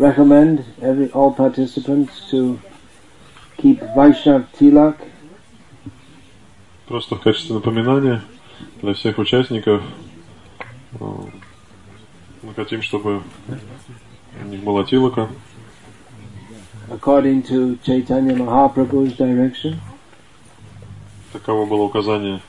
[0.00, 2.58] recommend every all participants to
[3.58, 4.96] keep Vaishnav Tilak.
[6.88, 8.22] Просто в качестве напоминания
[8.82, 9.82] для всех участников
[10.98, 11.04] э,
[12.42, 13.22] мы хотим, чтобы
[14.42, 15.28] у них была тилака.
[16.88, 19.76] According to Chaitanya Mahaprabhu's direction.
[21.32, 22.40] Таково было указание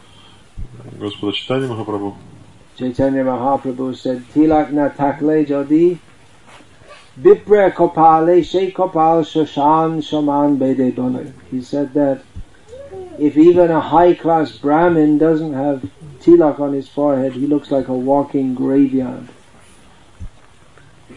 [0.98, 2.16] Господа Читания Махапрабху.
[2.80, 6.00] Chaitanya Mahaprabhu said, Tilak na takle jodi
[7.21, 11.35] Vipra Kopale She Kopal Shashan Shaman Bede Bane.
[11.51, 12.23] He said that
[13.19, 15.89] if even a high class Brahmin doesn't have
[16.21, 19.29] tilak on his forehead, he looks like a walking graveyard.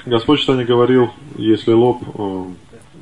[0.06, 2.46] Господь Читания говорил, если лоб э,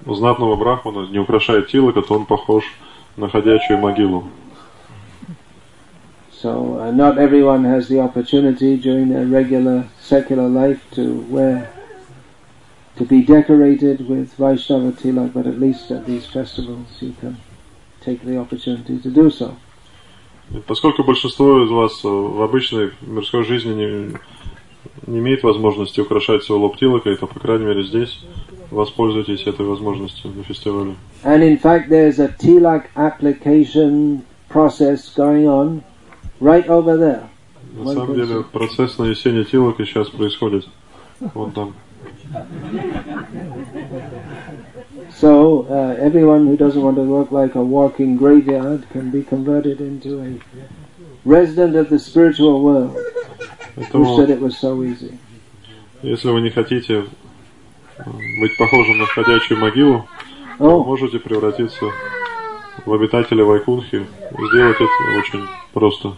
[0.07, 2.63] знатного брахмана не украшает тилака, то он похож
[3.17, 4.23] на ходячую могилу.
[6.41, 11.71] So uh, not everyone has the opportunity during their regular secular life to wear,
[12.96, 17.36] to be decorated with Vaishnava tilak, but at least at these festivals you can
[18.00, 19.54] take the opportunity to do so.
[20.66, 24.16] Поскольку большинство из вас в обычной мирской жизни не,
[25.06, 28.22] не имеет возможности украшать свой лоб тилакой, то, по крайней мере, здесь
[28.70, 30.96] воспользуйтесь этой возможностью на фестивале.
[31.24, 35.82] And in fact, there's a tilak application process going on
[36.40, 37.22] right over there.
[37.74, 40.66] На самом деле, процесс нанесения тилака сейчас происходит.
[41.34, 41.72] Вот там.
[45.11, 49.80] So uh, everyone who doesn't want to look like a walking graveyard can be converted
[49.80, 50.41] into a
[51.24, 52.97] resident of the spiritual world.
[53.77, 55.18] Поэтому, Who said it was so easy?
[56.02, 57.05] Если вы не хотите
[58.40, 60.08] быть похожим на ходячую могилу,
[60.58, 60.85] oh.
[60.85, 61.86] можете превратиться
[62.85, 64.06] в обитателя Вайкунхи.
[64.51, 66.17] Сделать это очень просто.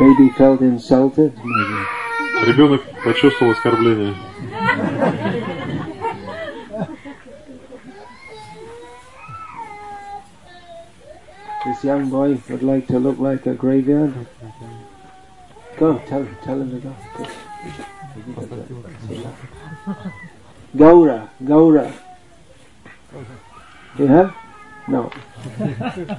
[0.00, 2.46] Baby felt insulted, maybe.
[2.46, 4.14] Ребенок почувствовал оскорбление.
[11.68, 14.14] This young boy would like to look like a graveyard.
[15.76, 16.94] Go, tell him, tell him to go.
[20.76, 21.92] Gaura, Gaura.
[23.98, 24.34] Have?
[24.86, 25.10] No.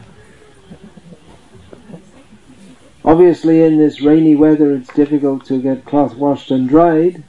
[3.06, 7.24] Obviously, in this rainy weather, it's difficult to get cloth washed and dried,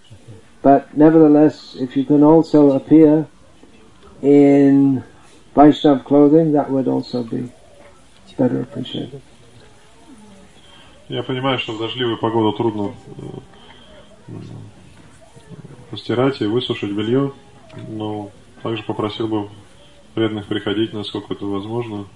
[0.62, 3.26] but nevertheless, if you can also appear
[4.22, 5.02] in
[5.54, 7.52] Vaishnav clothing, that would also be
[8.36, 9.20] better appreciated.
[11.08, 12.94] Я понимаю, что в дождливую погоду трудно
[15.90, 17.32] постирать и высушить белье,
[17.88, 18.30] но
[18.62, 19.48] также попросил бы
[20.14, 22.06] преданных приходить, насколько это возможно,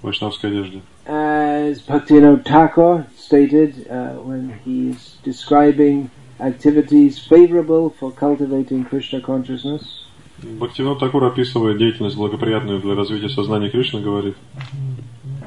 [0.00, 0.82] в вайшнавской одежде.
[1.06, 10.03] As Bhaktivinoda Thakur stated uh, when he is describing activities favorable for cultivating Krishna consciousness,
[10.43, 14.35] Бхактивинод Такур описывая деятельность благоприятную для развития сознания Кришны, говорит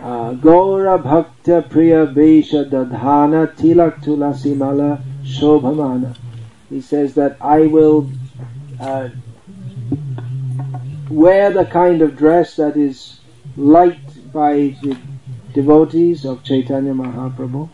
[0.02, 6.16] Gaura Bhakta Priya Vesha Dadhana Tilak Tulasi Mala Shobhamana.
[6.70, 8.10] He says that I will
[8.80, 9.10] uh,
[11.10, 13.20] wear the kind of dress that is
[13.56, 14.96] liked by the
[15.52, 17.68] devotees of Chaitanya Mahaprabhu.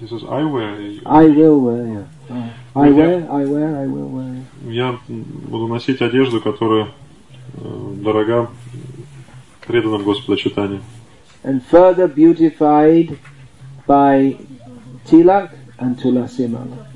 [0.00, 0.78] He says, I wear.
[1.04, 2.50] I will wear, yeah.
[2.74, 4.44] I wear, I wear, I will wear.
[4.64, 6.88] Я буду носить одежду, которая
[7.52, 8.48] дорога
[9.66, 10.80] преданным Господа читания.
[11.44, 13.18] And further beautified
[13.86, 14.38] by
[15.04, 16.86] tilak and tulasimala.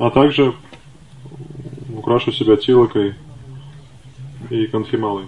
[0.00, 0.54] А также
[1.94, 3.14] украшу себя тилакой
[4.48, 5.26] и конфималой.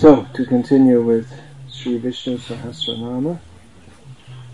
[0.00, 1.28] So, to continue with
[1.68, 3.36] Sri Vishnu Sahasranama.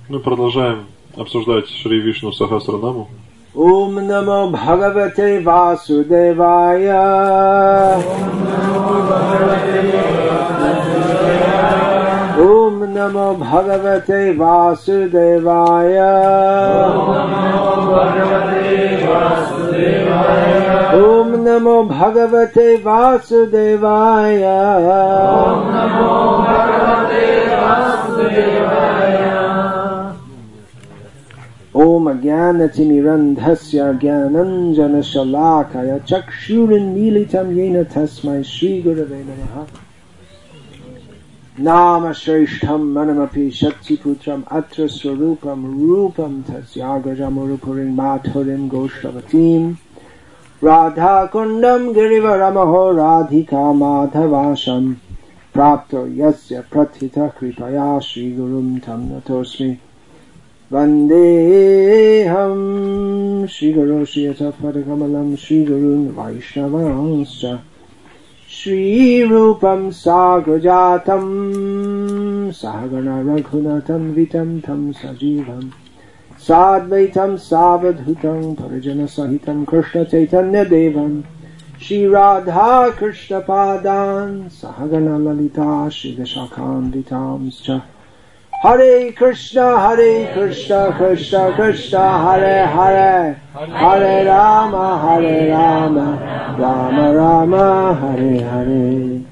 [0.09, 3.07] Мы продолжаем обсуждать Шри Вишну Сахасранаму.
[3.55, 6.99] Om Namo Bhagavate Vasudevaya.
[7.97, 8.03] Om
[8.45, 10.16] Namo Bhagavate Vasudevaya.
[12.96, 16.12] Om Namo Bhagavate Vasudevaya.
[20.94, 24.60] Om Namo Bhagavate Vasudevaya.
[31.82, 39.56] ॐ अज्ञानतिमिरन्धस्य ज्ञानञ्जनशलाकय चक्षुरुन्मीलितं येन तस्मै श्रीगुरवे नमः
[41.59, 49.79] Nama Shreshtham Manamapi Shatsiputram Atra Swarupam Rupam Tasyagrajam Urupurim Madhurim Goshtavatim
[50.61, 54.97] Radha Kundam Girivaramaho Radhika Madhavasham
[55.55, 59.79] Prapto Yasya pratīta Kripaya Sri Gurum Tam Natosmi
[60.71, 61.09] Vandeham
[63.49, 66.13] Sri Guru Sri Yata Padakamalam Sri Gurun
[68.63, 75.71] श्रीरूपं साग्रजातम्। सागणरघुनतन्वितं तं सजीवम्
[76.39, 81.23] साद्वैतं सावधूतं भरजनसहितं कृष्णचैतन्यदेवम्
[81.83, 87.96] श्रीराधाकृष्णपादान्। सहगणललिता श्रीदशाखान्वितांश्च।
[88.63, 96.19] Hare Krishna, Hare Krishna, Krishna Krishna, Hare Hare, Hare Rama, Hare Rama,
[96.59, 99.25] Rama Rama, Hare Hare.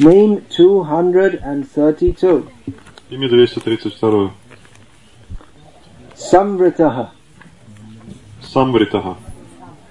[0.00, 2.44] Name 232.
[3.10, 4.30] Имя 232.
[6.14, 7.10] Samvritaha.
[8.42, 9.16] Samvritaha.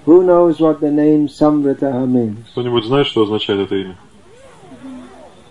[0.06, 2.48] Who knows what the name Samvritaha means?
[2.52, 3.96] Кто-нибудь знает, что означает это имя?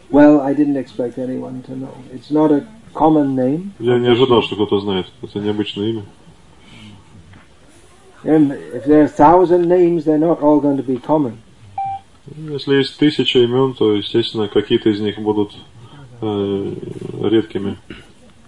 [0.09, 1.95] Well, I didn't expect anyone to know.
[2.13, 3.73] It's not a common name.
[3.79, 5.07] Я не ожидал, что кто-то знает.
[5.21, 6.03] Это необычное имя.
[8.23, 11.39] And if there are a thousand names, they're not all going to be common.
[12.37, 15.51] Если есть тысяча имен, то, естественно, какие-то из них будут
[16.21, 16.73] э,
[17.21, 17.77] редкими.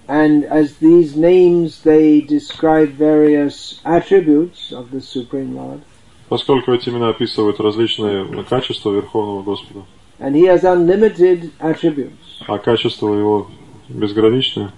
[0.08, 5.82] And as these names, they describe various attributes of the Supreme Lord.
[6.30, 9.82] Поскольку эти имена описывают различные качества Верховного Господа,
[10.20, 12.42] And He has unlimited attributes.
[12.48, 13.48] а качество его
[13.90, 14.72] безграничное,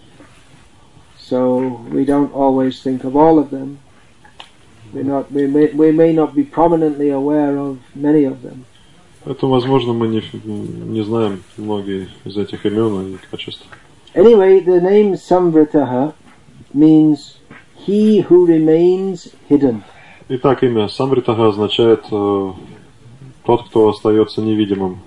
[1.19, 3.79] So we don't always think of all of them.
[4.93, 8.65] We're not, we, may, we may not be prominently aware of many of them.
[9.25, 13.65] поэтому, возможно, мы не, не знаем многие из этих имен и качеств.
[14.15, 16.13] Anyway, the name Samvritaha
[16.73, 17.37] means
[17.85, 19.83] he who remains hidden.
[20.29, 22.51] Итак, имя Самритага означает э,
[23.45, 24.99] тот, кто остается невидимым.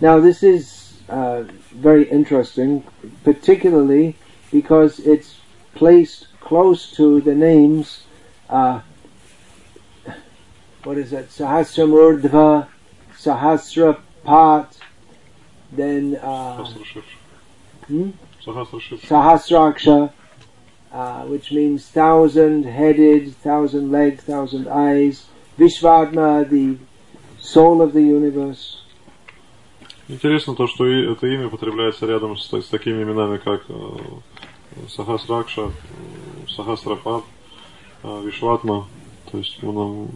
[0.00, 1.42] Now, this is uh,
[1.72, 2.84] very interesting,
[3.24, 4.16] particularly
[4.52, 5.40] because it's
[5.74, 8.04] placed close to the names.
[8.48, 8.80] Uh,
[10.84, 11.30] what is that?
[11.30, 12.68] Sahasramurdhva,
[13.14, 14.78] Sahasrapat,
[15.72, 16.64] then uh,
[17.86, 18.10] hmm?
[18.44, 20.12] Sahasraksha,
[20.92, 25.26] uh, which means thousand headed, thousand legged, thousand eyes.
[25.58, 26.78] Vishvadma, the
[27.40, 28.77] soul of the universe.
[30.08, 33.74] Интересно то, что это имя употребляется рядом с, с такими именами, как э,
[34.88, 35.70] Сахасракша,
[36.48, 37.24] Сахасрапад,
[38.02, 38.86] э, Вишватма,
[39.30, 40.08] то есть ну, нам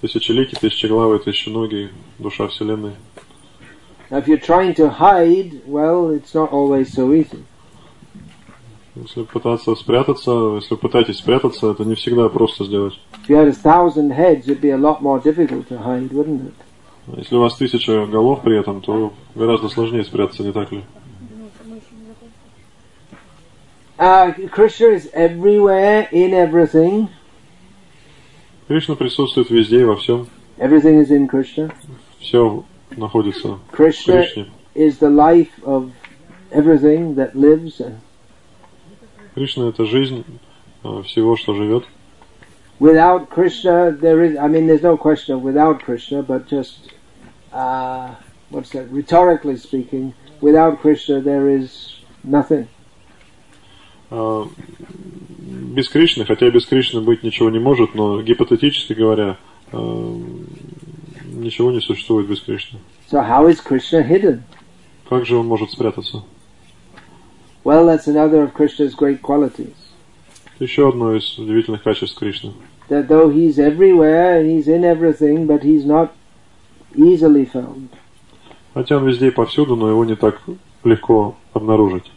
[0.00, 2.92] тысячеликий, тысячеглавый, тысяченогий, душа Вселенной.
[4.10, 7.44] If you're trying to hide, well, it's not always so easy.
[8.94, 13.00] Если пытаться спрятаться, если пытаетесь спрятаться, это не всегда просто сделать.
[13.14, 16.42] If you had a thousand heads, it'd be a lot more difficult to hide, wouldn't
[16.46, 16.54] it?
[17.16, 20.84] Если у вас тысяча голов при этом, то гораздо сложнее спрятаться, не так ли?
[23.98, 27.08] Uh, Krishna is everywhere, in everything.
[28.66, 30.26] Кришна присутствует везде и во всем.
[30.56, 31.70] Everything is in Krishna.
[32.18, 32.64] Все
[32.96, 34.46] находится в Krishna Кришне.
[34.74, 35.90] is the life of
[36.50, 37.82] everything that lives.
[39.34, 40.24] Кришна это жизнь
[40.82, 41.84] э, всего, что живет.
[42.80, 46.92] Without Krishna, there is, I mean, there's no question of without Krishna, but just,
[47.52, 48.14] uh,
[48.48, 52.66] what's that, rhetorically speaking, without Krishna, there is nothing.
[54.10, 54.48] А,
[55.70, 59.36] Без Кришны, хотя без Кришны быть ничего не может, но гипотетически говоря,
[59.70, 60.16] э,
[61.26, 62.80] ничего не существует без Кришны.
[63.10, 64.42] So how is Krishna hidden?
[65.08, 66.24] Как же он может спрятаться?
[67.62, 69.74] Well, that's another of Krishna's great qualities.
[70.58, 72.52] Еще одно из удивительных качеств Кришны.
[72.90, 76.12] That though he's everywhere, he's in everything, but he's not
[76.96, 77.88] easily found.
[78.74, 80.40] Хотя он везде и повсюду, но его не так
[80.82, 82.10] легко обнаружить.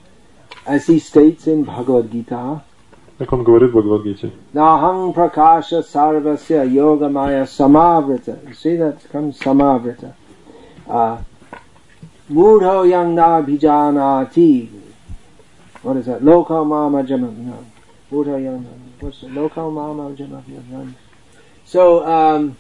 [0.66, 2.62] As he states in Bhagavad Gita,
[3.20, 4.32] Как он говорит в Бхагавадгите.
[4.54, 8.40] Nahang prakasha sarvasya yogamaya samavrita.
[8.48, 10.14] You see that comes samavrita.
[10.90, 11.20] Uh,
[12.32, 14.70] Mudho yang na bhijanati.
[15.84, 16.22] What is that?
[16.24, 17.38] Lokal mama jamam.
[17.38, 17.64] No.
[18.12, 18.66] Mudho yang
[19.04, 19.32] What's it?
[19.32, 20.16] Lokal mama.
[21.66, 22.56] So, um,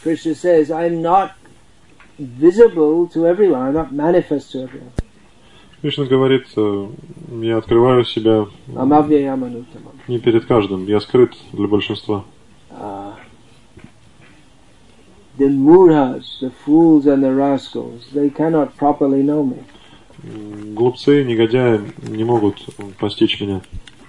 [0.00, 1.36] Krishna says, I'm not
[2.18, 3.66] visible to everyone.
[3.66, 4.92] I'm not manifest to everyone.
[5.82, 6.88] Кришна говорит, э,
[7.42, 8.46] я открываю себя
[10.06, 12.24] не перед каждым, я скрыт для большинства.
[12.70, 13.14] Uh,
[15.36, 19.64] the murhas, the fools and the rascals, they cannot properly know me.
[20.74, 22.64] Глупцы, негодяи не могут
[23.00, 23.60] постичь меня.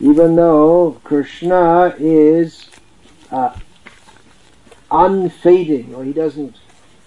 [0.09, 2.69] Even though Krishna is
[3.31, 3.53] uh,
[4.91, 6.55] unfading, or he doesn't,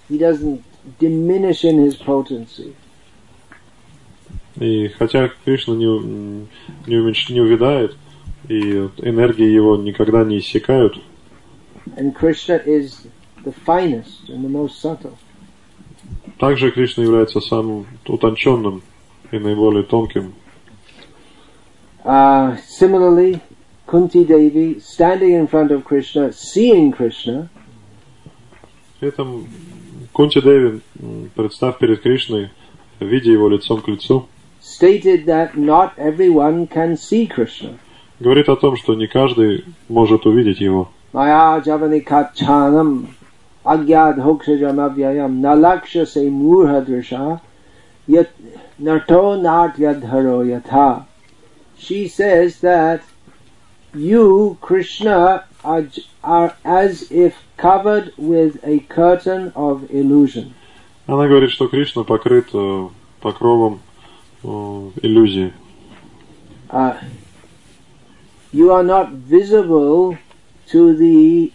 [0.08, 0.62] he doesn't
[0.98, 2.74] diminish in his potency.
[4.58, 5.84] И хотя Кришна не,
[6.86, 7.94] не, уменьш- не увядает,
[8.48, 10.96] и энергии его никогда не иссякают,
[11.96, 13.06] And Krishna is
[13.44, 15.16] the finest and the most subtle.
[16.38, 18.82] также Кришна является самым утонченным
[19.30, 20.32] и наиболее тонким.
[22.06, 23.40] Uh, similarly,
[23.88, 27.50] Kunti Devi, standing in front of Krishna, seeing Krishna,
[29.00, 29.46] При этом
[30.12, 30.80] Кунти Деви,
[31.34, 32.50] представ перед Кришной,
[33.00, 34.26] видя его лицом к лицу,
[34.62, 37.76] stated that not everyone can see Krishna.
[38.20, 40.88] говорит о том, что не каждый может увидеть его.
[41.12, 43.08] Maya javani kachanam
[43.64, 47.40] agyad hokshajam avyayam nalaksha se murha drisha
[48.06, 48.30] yat
[48.78, 51.04] narto nart yadharo yatha.
[51.85, 53.01] She says that
[53.93, 60.53] you, Krishna, are, j- are as if covered with a curtain of illusion.
[61.07, 62.87] Она говорит, что Кришна покрыт э,
[63.21, 63.81] покровом
[64.43, 64.47] э,
[65.01, 65.53] иллюзии.
[66.69, 66.95] Uh,
[68.53, 70.17] you are not visible
[70.71, 71.51] to the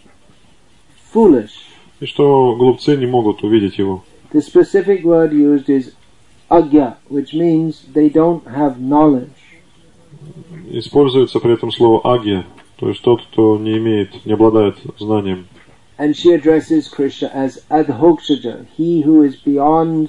[1.11, 1.53] foolish.
[1.99, 4.03] И что глупцы не могут увидеть его.
[4.31, 5.93] The specific word used is
[6.51, 9.31] agya, which means they don't have knowledge.
[10.70, 15.46] Используется при этом слово агия, то есть тот, кто не имеет, не обладает знанием.
[15.98, 20.08] And she addresses Krishna as adhokshaja, he who is beyond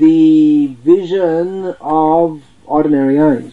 [0.00, 3.52] the vision of ordinary eyes.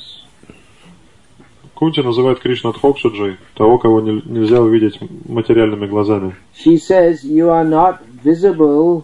[1.76, 6.36] Кунти называет Кришна Дхокшаджей, того, кого не- нельзя увидеть материальными глазами.
[6.56, 9.04] She says you are not visible,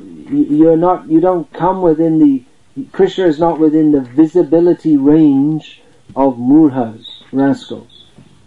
[0.00, 2.42] you- you're not, you don't come within the,
[2.92, 5.80] Krishna is not within the visibility range
[6.15, 8.05] of murhas, rascals,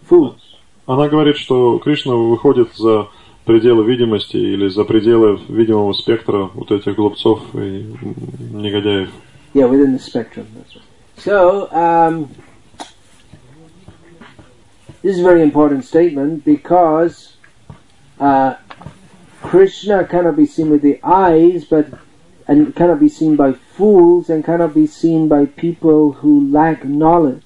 [0.09, 0.41] fools.
[0.87, 3.09] Она говорит, что Кришна выходит за
[3.45, 8.15] пределы видимости или за пределы видимого спектра вот этих глупцов и м,
[8.63, 9.11] негодяев.
[9.55, 10.47] Yeah, within the spectrum.
[10.55, 10.85] That's right.
[11.17, 12.29] So, um,
[15.03, 17.35] this is a very important statement because
[18.19, 18.55] uh,
[19.43, 21.87] Krishna cannot be seen with the eyes, but
[22.47, 27.43] and cannot be seen by fools, and cannot be seen by people who lack knowledge.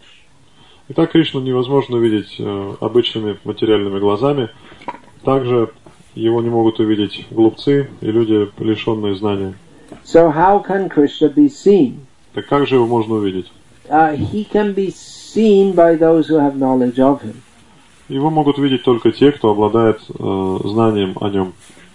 [0.91, 4.49] Итак, Кришну невозможно увидеть э, обычными материальными глазами.
[5.23, 5.69] Также
[6.15, 9.53] его не могут увидеть глупцы и люди, лишенные знания.
[10.03, 12.07] So, how can Krishna be seen?
[12.33, 13.51] Так как же его можно увидеть?
[13.87, 17.35] Uh, he can be seen by those who have knowledge of him.
[18.07, 21.53] Его могут видеть только те, кто обладает э, знанием о нем.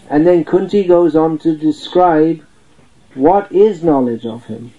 [0.09, 2.43] And then Kunti goes on to describe
[3.17, 4.71] what is knowledge of him.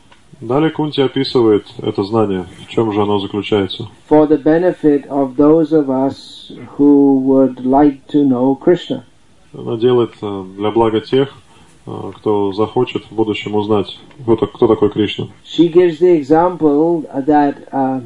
[0.41, 3.87] Далее Кунти описывает это знание, в чем же оно заключается.
[4.09, 9.03] for the benefit of those of us who would like to know Krishna.
[9.53, 11.33] Она делает э, для блага тех,
[11.87, 15.27] э, кто захочет в будущем узнать, кто, так- кто такой Кришна.
[15.45, 18.01] She gives the example that uh,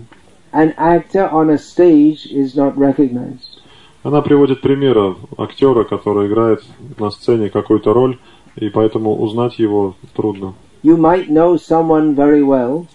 [0.53, 3.59] an actor on a stage is not recognized.
[4.03, 6.63] Она приводит пример актера, который играет
[7.00, 8.17] на сцене какую-то роль,
[8.55, 10.53] и поэтому узнать его трудно.
[10.82, 12.87] You might know someone very well,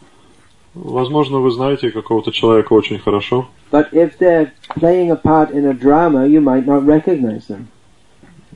[0.76, 5.74] Возможно, вы знаете какого-то человека очень хорошо, but if they're playing a part in a
[5.74, 7.68] drama, you might not recognize them.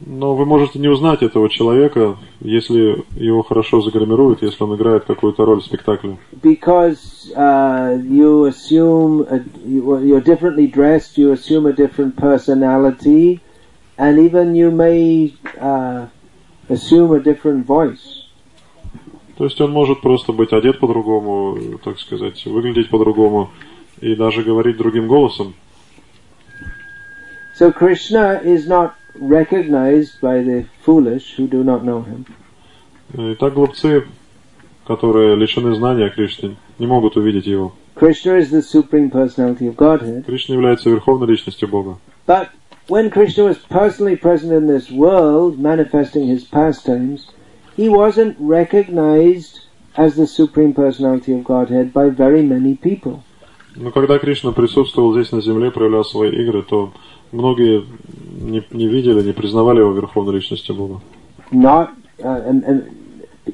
[0.05, 5.45] но вы можете не узнать этого человека, если его хорошо загримируют, если он играет какую-то
[5.45, 6.17] роль в спектакле.
[6.41, 13.39] Because uh, you assume a, you, well, you're differently dressed, you assume a different personality,
[13.97, 16.07] and even you may uh,
[16.69, 18.16] assume a different voice.
[19.38, 23.50] То есть он может просто быть одет по-другому, так сказать, выглядеть по-другому
[24.00, 25.54] и даже говорить другим голосом.
[27.56, 32.26] So Krishna is not recognized by the foolish who do not know him.
[33.14, 34.08] И так глупцы,
[34.84, 37.72] которые лишены знания о Кришне, не могут увидеть его.
[37.94, 40.24] Krishna is the supreme personality of Godhead.
[40.24, 41.98] Кришна является верховной личностью Бога.
[42.26, 42.48] But
[42.88, 47.28] when Krishna was personally present in this world, manifesting his pastimes,
[47.77, 49.59] he wasn't recognized
[49.95, 53.21] as the supreme personality of Godhead by very many people.
[53.75, 56.91] Но когда Кришна присутствовал здесь на земле, проявлял свои игры, то
[57.31, 57.83] многие
[58.39, 61.01] не, не видели, не признавали его верховной личностью Бога.
[61.51, 63.03] Not uh, and, and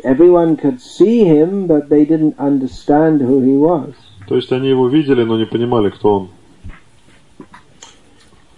[0.04, 3.96] Everyone could see him, but they didn't understand who he was.
[4.28, 6.30] То есть они его видели, но не понимали, кто он.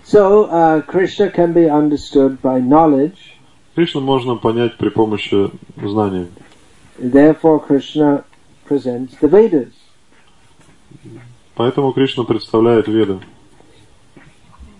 [0.03, 3.34] So uh, Krishna can be understood by knowledge.
[3.76, 6.28] Кришну можно понять при помощи знания.
[6.98, 8.24] Therefore, Krishna
[8.66, 9.72] presents the Vedas.
[11.54, 13.18] Поэтому Кришна представляет Веды.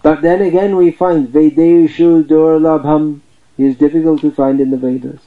[0.02, 3.20] But then again, we find Vedeshu Durlabham
[3.58, 5.20] is difficult to find in the Vedas.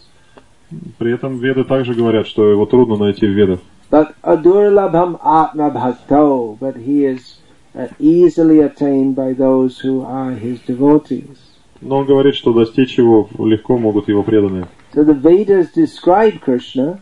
[0.97, 3.59] При этом Веды также говорят, что его трудно найти в Ведах.
[3.91, 7.37] But Adurlabham Atma Bhakto, but he is
[7.75, 11.48] uh, easily attained by those who are his devotees.
[11.81, 14.67] Но он говорит, что достичь его легко могут его преданные.
[14.93, 16.99] So the Vedas describe Krishna,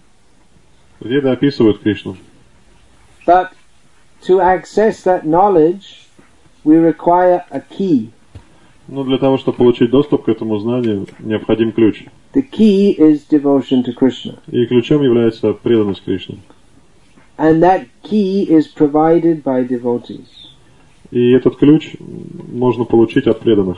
[0.99, 2.15] Веды описывают Кришну.
[3.25, 3.49] but
[4.23, 6.07] to access that knowledge,
[6.63, 8.11] we require a key.
[8.87, 12.05] Но для того, чтобы получить доступ к этому знанию, необходим ключ.
[12.33, 14.39] The key is devotion to Krishna.
[14.47, 16.37] И ключом является преданность Кришне.
[17.37, 20.27] And that key is provided by devotees.
[21.11, 23.77] И этот ключ можно получить от преданных.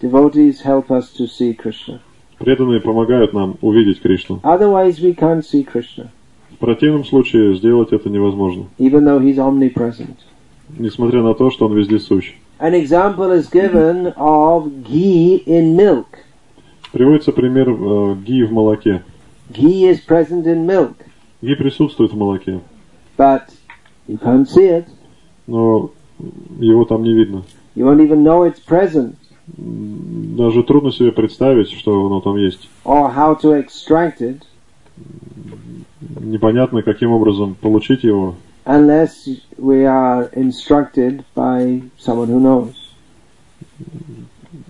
[0.00, 2.00] Devotees help us to see Krishna.
[2.38, 4.40] Преданные помогают нам увидеть Кришну.
[4.42, 6.08] Otherwise, we can't see Krishna,
[6.52, 10.16] В противном случае сделать это невозможно, even though he's omnipresent.
[10.78, 12.32] несмотря на то, что он везде сущ.
[12.58, 16.06] An example is given of ghee in milk.
[16.92, 19.02] Приводится пример э, ги в молоке.
[19.52, 20.94] Ghee is present in milk,
[21.42, 22.60] Ги присутствует в молоке,
[23.18, 23.42] but
[24.08, 24.86] you can't see it.
[25.46, 25.90] но
[26.58, 27.42] его там не видно.
[27.76, 29.14] You won't even know it's present
[29.56, 32.68] Даже трудно себе представить, что оно там есть.
[32.84, 34.42] or how to extract it
[36.20, 39.10] Непонятно, каким образом получить его, unless
[39.58, 42.74] we are instructed by someone who knows.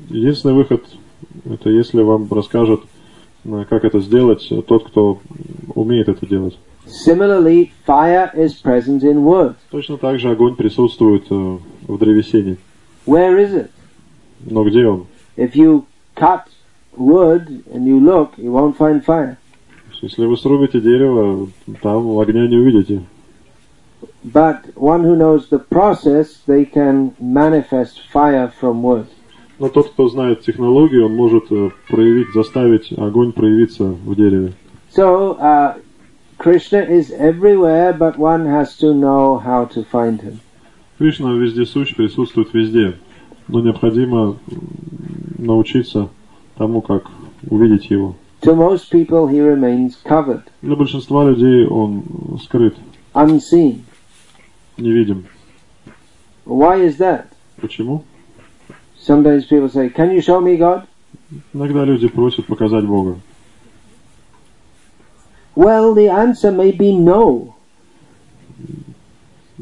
[0.09, 0.85] Единственный выход–
[1.45, 2.81] это если вам расскажет,
[3.45, 5.21] э, как это сделать, э, тот, кто
[5.75, 6.59] умеет это делать.
[6.87, 9.55] Similarly, fire is present in wood.
[9.71, 11.59] Точно так же огонь присутствует э,
[11.89, 12.57] в древесине.
[13.07, 13.71] Where is it?
[14.47, 15.07] Но где он?
[15.37, 15.85] If you
[16.17, 16.45] cut
[16.97, 19.37] wood and you look, you won't find fire.
[20.03, 21.49] Если вы срубите дерево,
[21.83, 23.03] там огня не увидите.
[24.25, 29.07] But one who knows the process, they can manifest fire from wood.
[29.59, 34.55] Но тот, кто знает технологию, он может э, проявить, заставить огонь проявиться в дереве.
[34.91, 35.75] So, uh,
[36.39, 40.41] Krishna is everywhere, but one has to know how to find him.
[40.99, 42.95] Кришна везде сущ, присутствует везде.
[43.51, 44.37] Но необходимо
[45.39, 46.09] научиться
[46.57, 47.05] тому, как
[47.49, 48.15] увидеть его.
[48.43, 52.05] To most people, he remains covered, Для большинства людей он
[52.43, 52.77] скрыт,
[53.13, 53.81] unseen.
[54.79, 55.27] невидим.
[56.47, 57.27] Why is that?
[57.61, 58.05] Почему?
[58.99, 60.87] Sometimes people say, Can you show me God?
[61.53, 63.19] Иногда люди просят показать Бога.
[65.57, 67.55] Well, the answer may be no.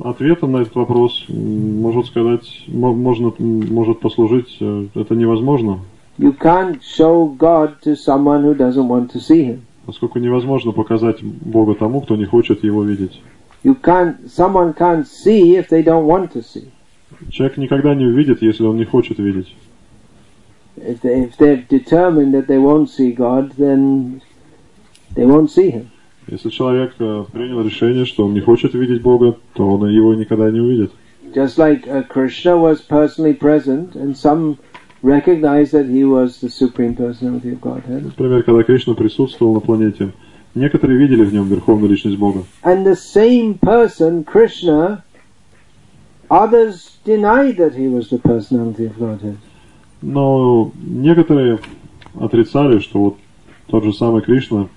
[0.03, 5.81] Ответом на этот вопрос может сказать, мо- можно, может послужить, э, это невозможно,
[6.19, 9.61] You can't show God to someone who doesn't want to see him.
[9.87, 13.21] поскольку невозможно показать Бога тому, кто не хочет его видеть.
[13.65, 16.69] You can't, someone can't see if they don't want to see.
[17.31, 19.53] Человек никогда не увидит, если он не хочет видеть.
[20.77, 24.21] If, they, if they're determined that they won't see God, then
[25.17, 25.87] they won't see him.
[26.31, 30.51] Если человек э, принял решение, что он не хочет видеть Бога, то он его никогда
[30.51, 30.93] не увидит.
[31.35, 34.59] Just like uh, Krishna was personally present, and some
[35.03, 38.05] recognized that he was the supreme personality of Godhead.
[38.05, 40.13] Например, когда Кришна присутствовал на планете,
[40.55, 42.45] некоторые видели в нем верховную личность Бога.
[42.63, 45.05] And the same person, Krishna,
[46.31, 49.37] others denied that he was the personality of Godhead.
[50.03, 51.59] Но некоторые
[52.21, 53.17] отрицали, что вот
[53.67, 54.69] тот же самый Кришна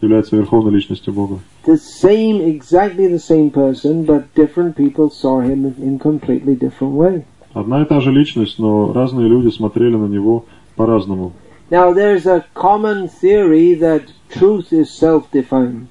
[0.00, 1.38] является верховной личностью Бога.
[1.66, 7.24] The same, exactly the same person, but different people saw him in, completely different way.
[7.54, 10.44] Одна и та же личность, но разные люди смотрели на него
[10.76, 11.32] по-разному.
[11.70, 15.88] Now there's a common theory that truth is self-defined.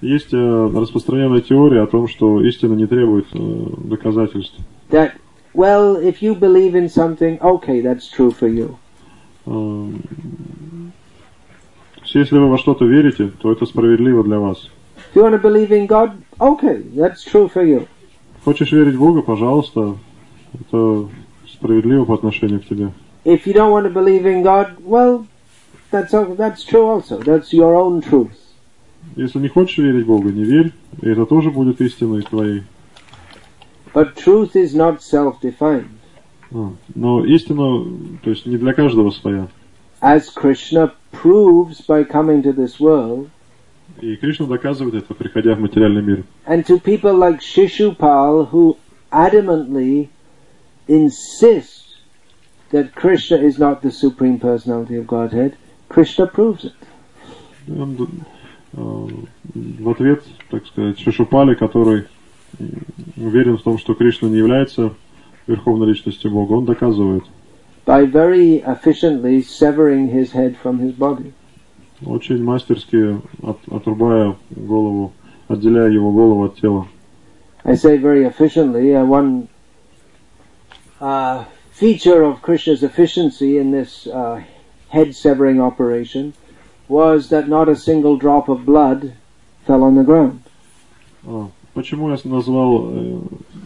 [0.00, 3.38] Есть э, распространенная теория о том, что истина не требует э,
[3.84, 4.58] доказательств.
[4.90, 5.12] That,
[5.54, 8.76] well, if you believe in something, okay, that's true for you.
[12.12, 14.68] Если вы во что-то верите, то это справедливо для вас.
[15.14, 17.86] If you want to believe in God, okay, that's true for you.
[18.44, 19.96] Хочешь верить в Бога, пожалуйста,
[20.54, 21.08] это
[21.48, 22.92] справедливо по отношению к тебе.
[23.24, 25.26] If you don't want to believe in God, well,
[25.90, 27.18] that's al- that's true also.
[27.18, 28.30] That's your own truth.
[29.16, 32.62] Если не хочешь верить в Бога, не верь, и это тоже будет истиной твоей.
[33.92, 35.88] But truth is not self-defined.
[36.52, 37.84] А, Но истина,
[38.22, 39.48] то есть не для каждого своя.
[40.00, 43.30] As Krishna proves by coming to this world,
[44.00, 46.24] И Кришна доказывает это, приходя в материальный мир.
[46.46, 48.76] And to people like Shishupal who
[49.10, 50.08] adamantly
[50.88, 51.98] insist
[52.70, 55.56] that Krishna is not the Supreme Personality of Godhead,
[55.88, 56.74] Krishna proves it.
[57.66, 57.96] И Он
[58.72, 59.08] э,
[59.54, 62.06] в ответ, так сказать, Шишупали, который
[63.16, 64.94] уверен в том, что Кришна не является
[65.46, 67.24] верховной личностью Бога, он доказывает.
[67.89, 71.33] by very efficiently severing his head from his body.
[72.05, 75.13] Очень мастерски от- отрубая голову,
[75.47, 76.87] отделяя его голову от тела.
[77.63, 78.93] I say very efficiently.
[78.95, 79.47] Uh, one
[81.01, 84.43] uh, feature of Krishna's efficiency in this uh,
[84.89, 86.33] head severing operation
[86.87, 89.13] was that not a single drop of blood
[89.65, 90.41] fell on the ground.
[91.27, 93.19] А, Почему я назвал э,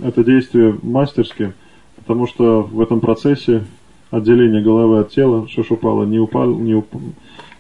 [0.03, 1.53] это действие мастерским?
[1.97, 3.65] Потому что в этом процессе
[4.16, 7.12] отделения головы от тела Шишупала не упал, не, уп-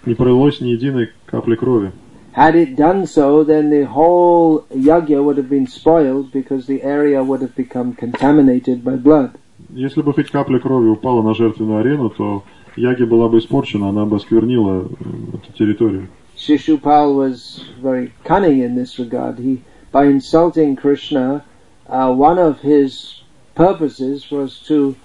[0.06, 1.92] не пролилось ни единой капли крови.
[2.36, 7.22] Had it done so, then the whole yajna would have been spoiled because the area
[7.22, 9.30] would have become contaminated by blood.
[9.70, 12.42] Если бы хоть капля крови упала на жертвенную арену, то
[12.76, 16.08] яги была бы испорчена, она бы осквернила э, эту территорию.
[16.36, 19.38] Shishupal was very cunning in this regard.
[19.38, 19.62] He,
[19.92, 21.44] by insulting Krishna,
[21.88, 23.22] uh, one of his
[23.54, 24.96] purposes was to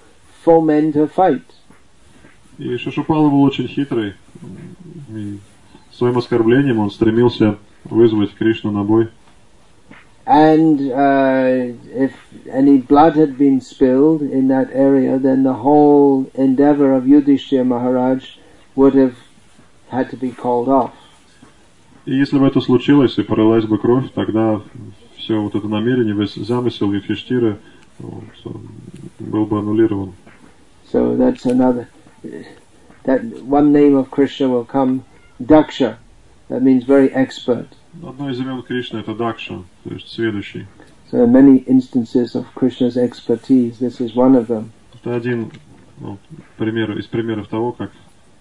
[0.44, 1.42] foment a fight.
[2.58, 4.14] И Шишупала был очень хитрый.
[5.08, 5.38] И
[5.92, 9.08] своим оскорблением он стремился вызвать Кришну на бой.
[10.26, 12.12] And uh, if
[12.52, 18.36] any blood had been spilled in that area, then the whole endeavor of Yudhishthira Maharaj
[18.76, 19.16] would have
[19.88, 20.92] had to be called off.
[22.06, 24.60] И если бы это случилось и пролилась бы кровь, тогда
[25.16, 27.58] все вот это намерение, замысел Юдхиштира
[27.98, 28.24] вот,
[29.18, 30.12] был бы аннулирован.
[30.89, 31.89] So that's another.
[33.03, 35.05] That one name of Krishna will come,
[35.41, 35.97] Daksha.
[36.49, 37.67] That means very expert.
[38.03, 40.67] Одно из имен Кришны это Дакша, то есть сведущий.
[41.09, 43.79] So there are many instances of Krishna's expertise.
[43.79, 44.71] This is one of them.
[44.93, 45.51] Это один
[45.99, 46.17] ну,
[46.57, 47.91] пример, из примеров того, как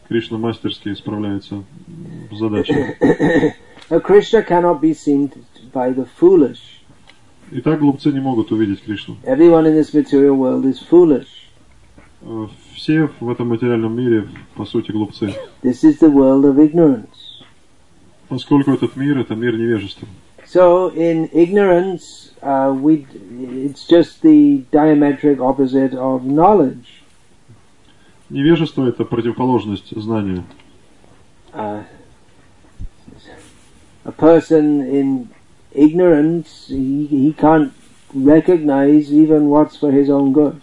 [0.08, 1.64] Кришна мастерски справляется
[2.30, 2.96] с задачей.
[3.90, 5.30] Now Krishna cannot be seen
[5.72, 6.80] by the foolish.
[7.52, 9.16] И так глупцы не могут увидеть Кришну.
[9.24, 11.37] Everyone in this material world is foolish.
[12.21, 15.33] Э, Все в этом материальном мире, по сути, глупцы.
[15.63, 17.43] This is the world of ignorance.
[18.27, 20.07] Поскольку этот мир– это мир невежества.
[20.45, 27.03] So in ignorance, uh, we it's just the diametric opposite of knowledge.
[28.29, 30.43] Невежество– это противоположность знанию.
[31.53, 31.83] Uh,
[34.05, 35.29] a person in
[35.73, 37.71] ignorance, he, he can't
[38.13, 40.61] recognize even what's for his own good.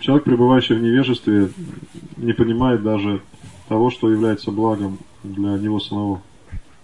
[0.00, 1.50] Человек, пребывающий в невежестве,
[2.16, 3.20] не понимает даже
[3.68, 6.22] того, что является благом для него самого.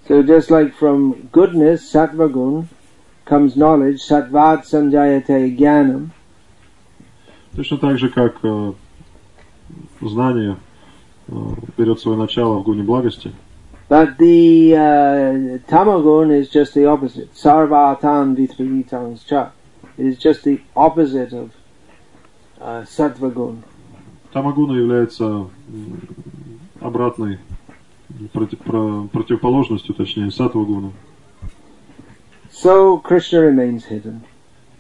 [0.09, 2.69] So just like from goodness, sattva gun,
[3.25, 6.11] comes knowledge, sattvat sanjayate jnanam.
[7.57, 8.73] Точно так же, как э,
[10.03, 10.57] знание
[11.29, 11.33] э,
[11.79, 13.33] берет свое начало в гуне благости,
[13.89, 17.33] But the uh, tamagun is just the opposite.
[17.35, 19.53] Sarvatan vitvitans cha.
[19.97, 21.53] It is just the opposite of
[22.87, 23.63] sattva gun.
[24.33, 25.47] Тамагуна является
[26.81, 27.39] обратной
[28.33, 30.93] проти- про- противоположностью, точнее, сатвагуна.
[32.53, 34.21] So Krishna remains hidden.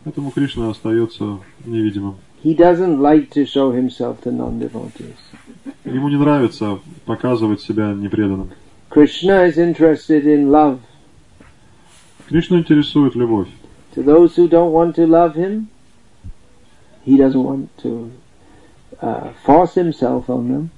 [0.04, 2.16] Поэтому Кришна остается невидимым.
[2.44, 5.16] He doesn't like to show himself to non-devotees.
[5.84, 8.50] Ему не нравится показывать себя непреданным.
[8.90, 10.78] Krishna is interested in love.
[12.28, 13.48] Кришну интересует любовь.
[13.94, 15.66] To those who don't want to love him,
[17.06, 18.12] he doesn't want to
[19.00, 20.70] uh, force himself on them.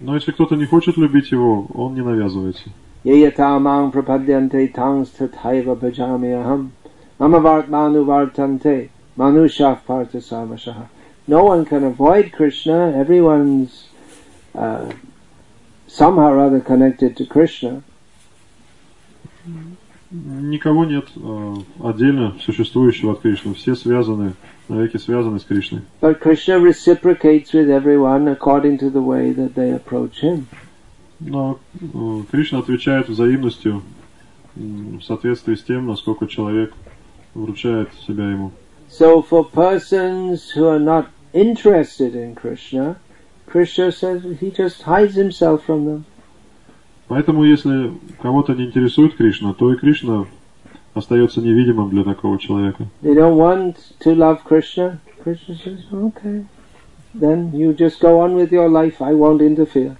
[0.00, 2.70] Но если кто-то не хочет любить его, он не навязывается.
[9.16, 9.78] Manushaf.
[11.26, 12.92] No one can avoid Krishna.
[12.96, 13.88] Everyone's
[14.54, 14.90] uh,
[15.86, 17.82] somehow or other connected to Krishna.
[20.10, 23.54] Никого нет э, отдельно существующего от Кришны.
[23.54, 24.34] Все связаны,
[24.70, 25.82] навеки связаны с Кришной.
[26.00, 30.46] But Krishna reciprocates with everyone according to the way that they approach him.
[31.18, 33.82] Но э, Кришна отвечает взаимностью
[34.54, 36.72] в соответствии с тем, насколько человек
[37.34, 38.52] вручает себя ему.
[38.88, 42.96] So for persons who are not interested in Krishna,
[43.46, 46.04] Krishna says he just hides himself from them.
[47.08, 50.26] Поэтому, если кого-то не интересует Кришна, то и Кришна
[50.94, 52.86] остается невидимым для такого человека.
[53.02, 54.98] They don't want to love Krishna.
[55.22, 56.44] Krishna says, okay.
[57.14, 59.02] Then you just go on with your life.
[59.02, 59.96] I won't interfere.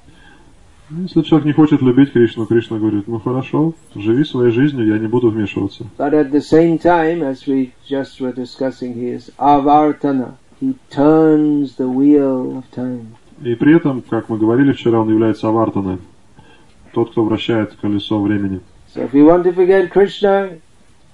[0.91, 5.07] Если человек не хочет любить Кришну, Кришна говорит, ну хорошо, живи своей жизнью, я не
[5.07, 5.85] буду вмешиваться.
[5.97, 10.35] But at the same time, as we just were discussing, he is avartana.
[10.61, 13.15] He turns the wheel of time.
[13.43, 15.99] И при этом, как мы говорили вчера, он является авартаной,
[16.93, 18.61] тот, кто вращает колесо времени.
[18.93, 20.59] So if you want to forget Krishna,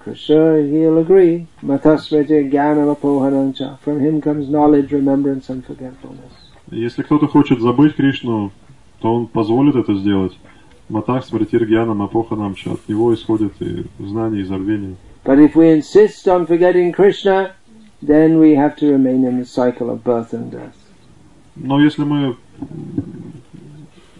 [0.07, 1.47] Krishna, he'll agree.
[1.61, 3.77] Matasvaja jnana apohanancha.
[3.79, 6.31] From him comes knowledge, remembrance, and forgetfulness.
[6.71, 8.51] Если кто-то хочет забыть Кришну,
[8.99, 10.37] то он позволит это сделать.
[10.89, 12.71] Матах смритир гьянам апоханамча.
[12.73, 14.95] От него исходит и знание, и забвение.
[15.25, 17.51] But if we insist on forgetting Krishna,
[18.01, 20.75] then we have to remain in the cycle of birth and death.
[21.55, 22.37] Но если мы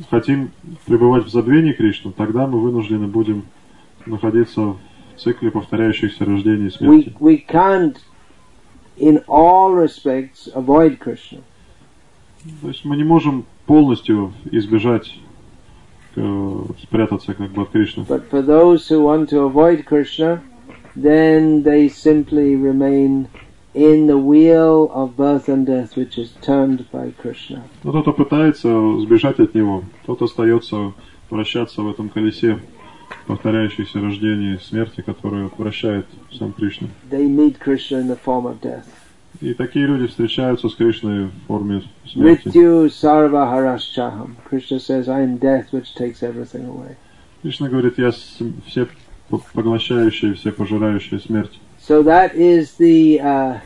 [0.09, 0.51] хотим
[0.85, 3.43] пребывать в забвении Кришны, тогда мы вынуждены будем
[4.05, 4.77] находиться в
[5.17, 7.15] цикле повторяющихся рождений и We, смерти.
[7.19, 7.97] we can't,
[8.97, 11.41] in all respects, avoid Krishna.
[12.61, 15.13] То есть мы не можем полностью избежать,
[16.15, 18.05] э, спрятаться как бы от Кришны.
[18.07, 20.41] But for those who want to avoid Krishna,
[20.95, 23.27] then they simply remain
[23.73, 27.61] in the wheel of birth and death, which is turned by Krishna.
[27.83, 30.93] Но тот, кто пытается сбежать от него, тот остается
[31.29, 32.59] вращаться в этом колесе
[33.27, 36.05] повторяющихся рождений и смерти, которое вращает
[36.37, 36.87] сам Кришна.
[37.11, 38.85] They meet Krishna in the form of death.
[39.41, 42.49] И такие люди встречаются с Кришной в форме смерти.
[42.49, 44.35] Haraschaham.
[44.49, 46.95] Krishna says, I am death which takes everything away.
[47.43, 48.11] Кришна говорит, я
[48.65, 48.87] все
[49.53, 51.59] поглощающая, все пожирающая смерть.
[51.79, 53.59] So that is the uh,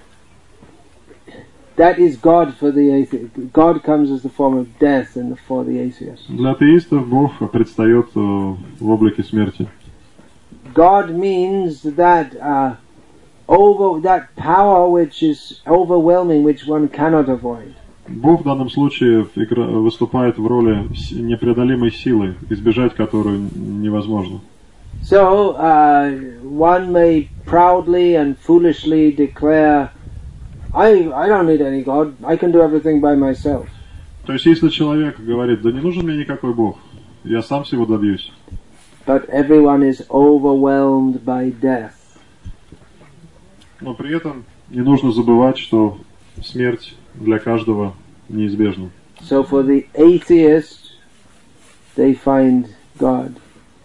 [1.76, 3.30] that is God for the atheist.
[3.52, 6.26] God comes as the form of death and for the atheist.
[6.28, 8.18] Для атеистов Бог предстает э,
[8.80, 9.66] в облике смерти.
[10.74, 12.74] God means that uh,
[13.48, 17.74] over that power which is overwhelming, which one cannot avoid.
[18.08, 24.40] Бог в данном случае игра- выступает в роли с- непреодолимой силы, избежать которую невозможно.
[25.02, 29.90] So uh, one may proudly and foolishly declare,
[30.73, 32.13] "I I don't need any God.
[32.23, 33.67] I can do everything by myself."
[34.25, 36.77] То есть, если человек говорит, да не нужен мне никакой Бог,
[37.23, 38.31] я сам всего добьюсь,
[39.07, 41.91] But everyone is overwhelmed by death.
[43.81, 45.97] но при этом не нужно забывать, что
[46.43, 47.93] смерть для каждого
[48.29, 48.89] неизбежна.
[49.21, 50.93] So for the atheist,
[51.95, 52.67] they find
[52.99, 53.33] God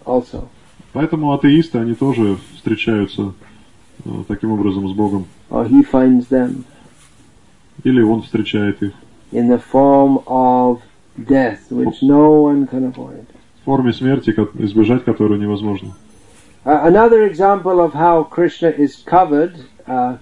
[0.04, 0.48] also.
[0.92, 3.32] Поэтому атеисты, они тоже встречаются
[4.04, 5.26] э, таким образом с Богом.
[5.50, 6.64] Or he finds them
[7.84, 8.92] Или он встречает их
[9.32, 10.82] in the form of
[11.18, 13.26] death, which no one can avoid.
[13.60, 15.94] в форме смерти, избежать которой невозможно.
[16.64, 20.16] Uh, another example of how Krishna is covered uh,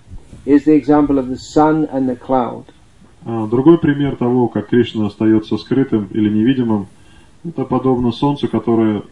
[0.46, 2.64] is the example of the sun and the cloud.
[3.26, 6.86] А другой пример того, как Кришна остается скрытым или невидимым,
[7.44, 9.02] это подобно солнцу, которое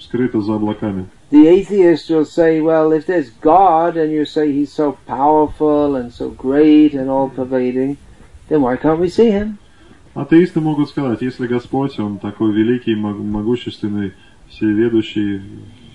[0.00, 1.06] скрыто за облаками.
[1.30, 6.10] The atheist will say, well, if there's God and you say he's so powerful and
[6.12, 7.98] so great and all pervading,
[8.48, 9.58] then why can't we see him?
[10.14, 14.14] Атеисты могут сказать, если Господь, Он такой великий, мог- могущественный,
[14.48, 15.42] всеведущий,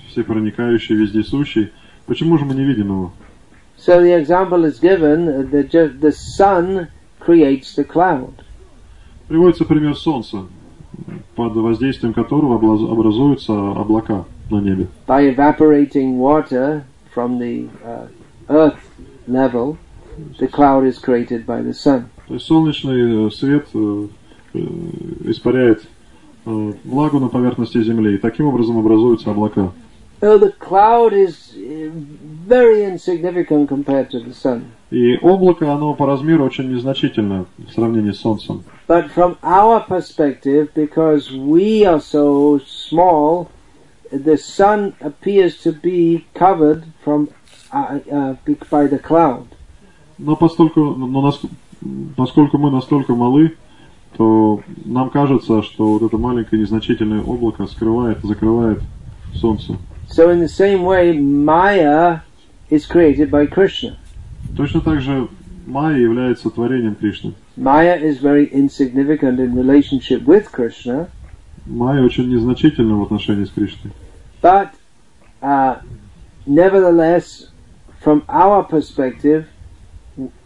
[0.09, 1.71] всепроникающий, вездесущий,
[2.05, 3.11] почему же мы не видим Его?
[3.75, 6.87] So the example is given that just the sun
[7.19, 8.33] creates the cloud.
[9.27, 10.45] Приводится пример Солнца,
[11.35, 12.55] под воздействием которого
[12.91, 14.87] образуются облака на небе.
[15.07, 18.07] By evaporating water from the uh,
[18.49, 18.79] earth
[19.27, 19.77] level,
[20.39, 22.05] the cloud is created by the sun.
[22.27, 24.07] То есть солнечный э, свет э,
[24.53, 24.59] э,
[25.25, 25.83] испаряет
[26.45, 29.71] э, влагу на поверхности Земли, и таким образом образуются облака.
[30.21, 31.91] So the cloud is uh,
[32.47, 34.63] very insignificant compared to the sun.
[34.89, 38.63] И облако, оно по размеру очень незначительно в сравнении с Солнцем.
[38.87, 43.49] But from our perspective, because we are so small,
[44.13, 47.29] the sun appears to be covered from
[47.71, 48.35] uh, uh,
[48.69, 49.47] by the cloud.
[50.17, 51.41] Но поскольку, но нас-
[52.15, 53.53] поскольку мы настолько малы,
[54.15, 58.81] то нам кажется, что вот это маленькое незначительное облако скрывает, закрывает
[59.33, 59.75] Солнце.
[60.07, 62.21] So in the same way, Maya
[62.69, 63.95] is created by Krishna.
[64.55, 65.27] Точно так же
[65.65, 67.33] Майя является творением Кришны.
[67.57, 71.07] Maya is very insignificant in relationship with Krishna,
[71.65, 73.93] Майя очень незначительна в отношении с Кришной.
[74.42, 74.72] but
[75.42, 75.80] uh,
[76.46, 77.48] nevertheless,
[78.00, 79.48] from our perspective,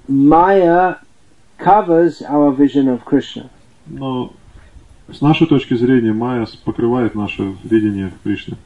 [0.08, 0.96] Maya
[1.58, 3.50] covers our vision of Krishna.
[3.86, 4.32] Но
[5.12, 8.56] с нашей точки зрения Майя с- покрывает наше видение Кришны.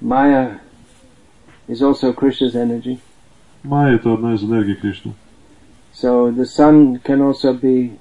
[0.00, 0.58] Maya
[1.68, 2.98] is also Krishna's energy.
[3.62, 5.14] Майя это одна из энергий Кришны.
[5.92, 7.98] So the sun can also be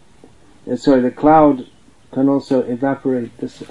[0.67, 1.65] uh, sorry, the cloud
[2.11, 3.63] can also evaporate this,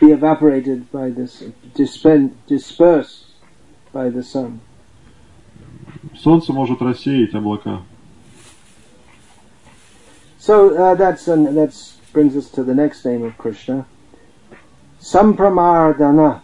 [0.00, 1.42] be evaporated by this,
[1.74, 3.26] dispen, dispersed
[3.92, 4.60] by the sun.
[6.16, 7.82] Солнце может рассеять облака.
[10.38, 13.86] So uh, that's and that's brings us to the next name of Krishna,
[15.00, 16.40] Sampramardana,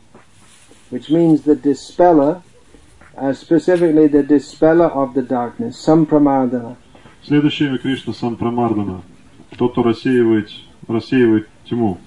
[0.91, 2.43] which means the dispeller,
[3.17, 5.77] uh, specifically the dispeller of the darkness.
[5.77, 6.77] Sampramardana.
[7.23, 9.03] Следующее имя Кришна Сампрамардана.
[9.57, 10.51] Тот, кто рассеивает,
[10.87, 11.99] рассеивает тьму.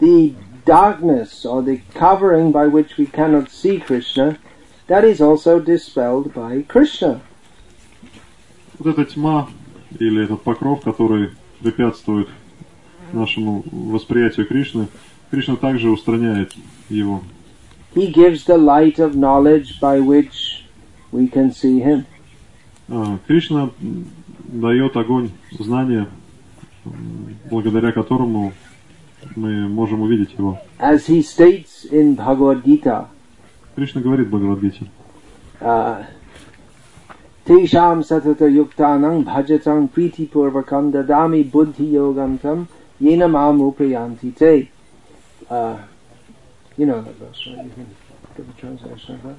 [0.00, 0.34] The
[0.64, 4.38] darkness or the covering by which we cannot see Krishna,
[4.86, 7.20] that is also dispelled by Krishna.
[8.78, 9.48] Вот эта тьма
[9.98, 11.30] или этот покров, который
[11.60, 12.28] препятствует
[13.12, 14.88] нашему восприятию Кришны,
[15.30, 16.54] Кришна также устраняет
[16.88, 17.22] его.
[17.94, 20.64] He gives the light of knowledge by which
[21.10, 22.04] we can see him.
[22.88, 24.06] А, Кришна м,
[24.44, 26.08] дает огонь знания,
[26.84, 28.52] м, благодаря которому
[29.35, 30.59] мы можем увидеть его.
[30.79, 33.07] As he states in Bhagavad Gita,
[33.75, 34.89] Кришна говорит в Бхагавадгите.
[35.61, 36.03] uh,
[37.45, 42.67] Tesham satata yuktanang bhajatang priti purvakam dadami buddhi yogam tam
[43.01, 44.69] yena mam upayanti te.
[45.49, 45.77] Uh,
[46.77, 47.65] you know that verse, right?
[47.65, 47.95] You can
[48.37, 49.37] give a translation of that.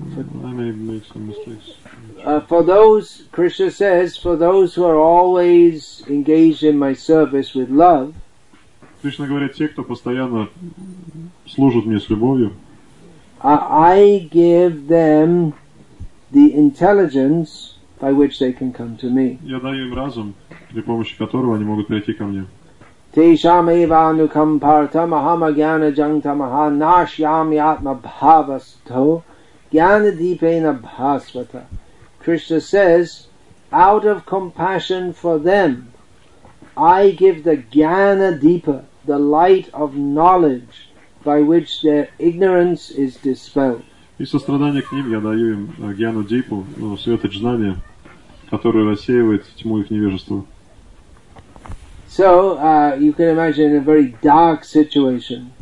[0.00, 1.74] I may make some mistakes.
[2.24, 7.68] Uh, for those, Krishna says, for those who are always engaged in my service with
[7.68, 8.14] love,
[9.02, 10.48] Кришна говорит, те, кто постоянно
[11.46, 12.52] служит мне с любовью,
[13.40, 15.54] I I give them
[16.32, 19.38] the intelligence by which they can come to me.
[19.42, 20.34] я даю им разум,
[20.70, 22.46] при помощи которого они могут прийти ко мне.
[23.14, 29.22] Tesham evanukam partam ahama jnana jangtamaha nashyami atma bhavasto
[29.72, 31.64] jnana deepena bhasvata.
[32.20, 33.28] Krishna says,
[33.72, 35.92] out of compassion for them,
[36.76, 40.88] I give the jnana deepa, the light of knowledge,
[41.24, 43.82] by which their ignorance is dispelled.
[44.18, 47.76] И сострадание к ним я даю им э, Гьяну Дипу, ну, светоч знания,
[48.50, 50.44] который рассеивает тьму их невежества.
[52.08, 55.52] So uh, you can imagine in a very dark situation,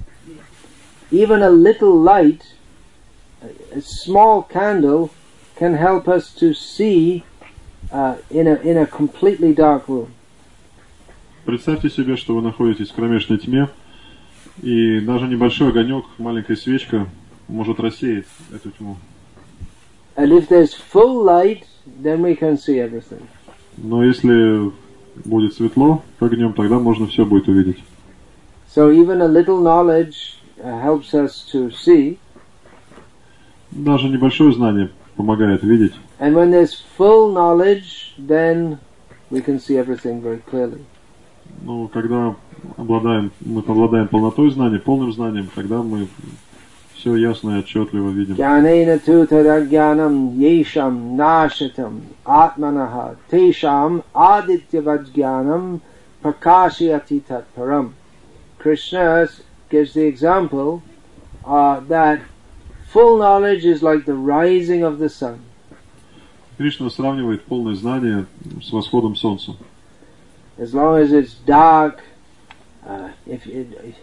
[1.10, 2.54] even a little light,
[3.42, 5.10] a a small candle,
[5.56, 7.24] can help us to see
[7.92, 10.14] uh, in a in a completely dark room.
[11.45, 13.67] Представьте себе, что вы находитесь в кромешной тьме,
[14.61, 17.07] и даже небольшой огонек, маленькая свечка
[17.47, 18.97] может рассеять эту тьму.
[20.15, 21.63] And if there's full light,
[22.01, 23.21] then we can see everything.
[23.77, 24.71] Но если
[25.25, 27.79] будет светло огнем, тогда можно все будет увидеть.
[28.73, 32.17] So even a little knowledge uh, helps us to see,
[33.71, 35.93] Даже небольшое знание помогает видеть.
[36.19, 38.77] and when there's full knowledge, then
[39.31, 40.85] we can see everything very clearly
[41.61, 42.35] но когда
[42.77, 46.07] обладаем, мы обладаем полнотой знания, полным знанием, тогда мы
[46.95, 48.35] все ясно и отчетливо видим.
[48.35, 55.81] Гянейна тутарагьянам ешам нашитам атманаха тешам адитяваджьянам
[56.21, 57.93] prakashiyatitat param.
[58.59, 59.27] Krishna
[59.69, 60.83] gives the example
[61.45, 62.21] uh, that
[62.91, 65.39] full knowledge is like the rising of the sun.
[66.57, 68.25] Кришна сравнивает полное знание
[68.61, 69.55] с восходом солнца.
[70.60, 72.02] As long as it's dark,
[72.86, 73.94] uh, if it,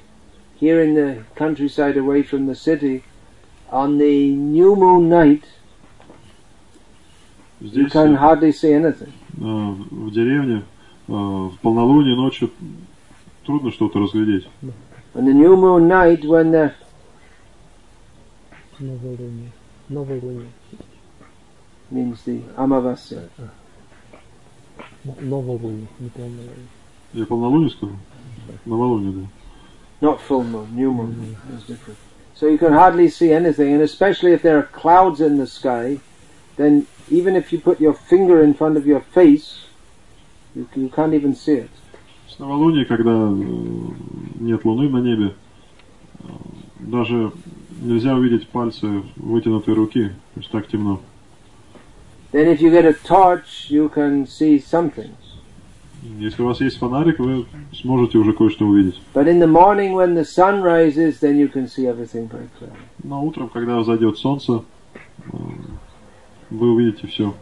[0.56, 3.03] here in the countryside away from the city,
[3.71, 5.43] on the new moon night,
[7.60, 9.12] you Здесь, can э, hardly see anything.
[9.38, 10.63] в деревне,
[11.08, 12.51] э, в полнолуние ночью
[13.45, 14.47] трудно что-то разглядеть.
[15.15, 16.73] On the new moon night, when the
[18.79, 19.51] Новолуние.
[19.89, 20.49] Новолуние.
[21.91, 23.29] means the Amavasya.
[25.04, 26.68] Новолуние, не полнолуние.
[27.12, 27.96] Я полнолуние сказал?
[28.64, 29.28] Новолуние, да.
[30.00, 31.96] Not full moon, new moon is different.
[32.34, 35.98] So you can hardly see anything, and especially if there are clouds in the sky,
[36.56, 39.66] then even if you put your finger in front of your face,
[40.54, 41.70] you, you can't even see it.
[42.28, 43.44] С новолуния, когда э,
[44.38, 45.34] нет луны на небе,
[46.20, 46.27] э,
[46.79, 47.33] даже
[47.81, 51.00] нельзя увидеть пальцы вытянутой руки, то есть так темно.
[52.31, 55.17] Then if you get a torch, you can see some things.
[56.19, 59.00] Если у вас есть фонарик, вы сможете уже кое-что увидеть.
[59.13, 62.75] But in the morning when the sun rises, then you can see everything very clearly.
[63.04, 64.63] Но утром, когда взойдет солнце,
[65.31, 65.37] э,
[66.50, 67.33] вы увидите все.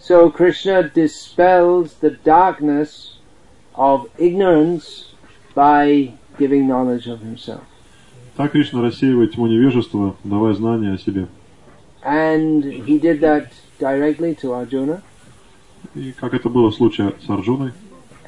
[0.00, 3.18] So Krishna dispels the darkness
[3.74, 5.14] of ignorance
[5.54, 7.62] by giving knowledge of himself.
[8.36, 11.26] Так Кришна рассеивает тьму невежества, давая знания о себе.
[12.04, 13.48] And he did that
[13.81, 15.01] directly to Arjuna.
[15.95, 17.73] И как это было в случае с Арджуной,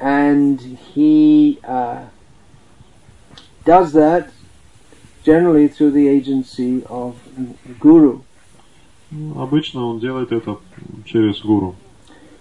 [0.00, 0.60] and
[0.94, 2.02] he uh,
[3.64, 4.30] does that
[5.24, 7.14] generally through the agency of
[7.80, 8.20] guru.
[9.10, 10.58] Ну, Обычно он делает это
[11.04, 11.76] через гуру.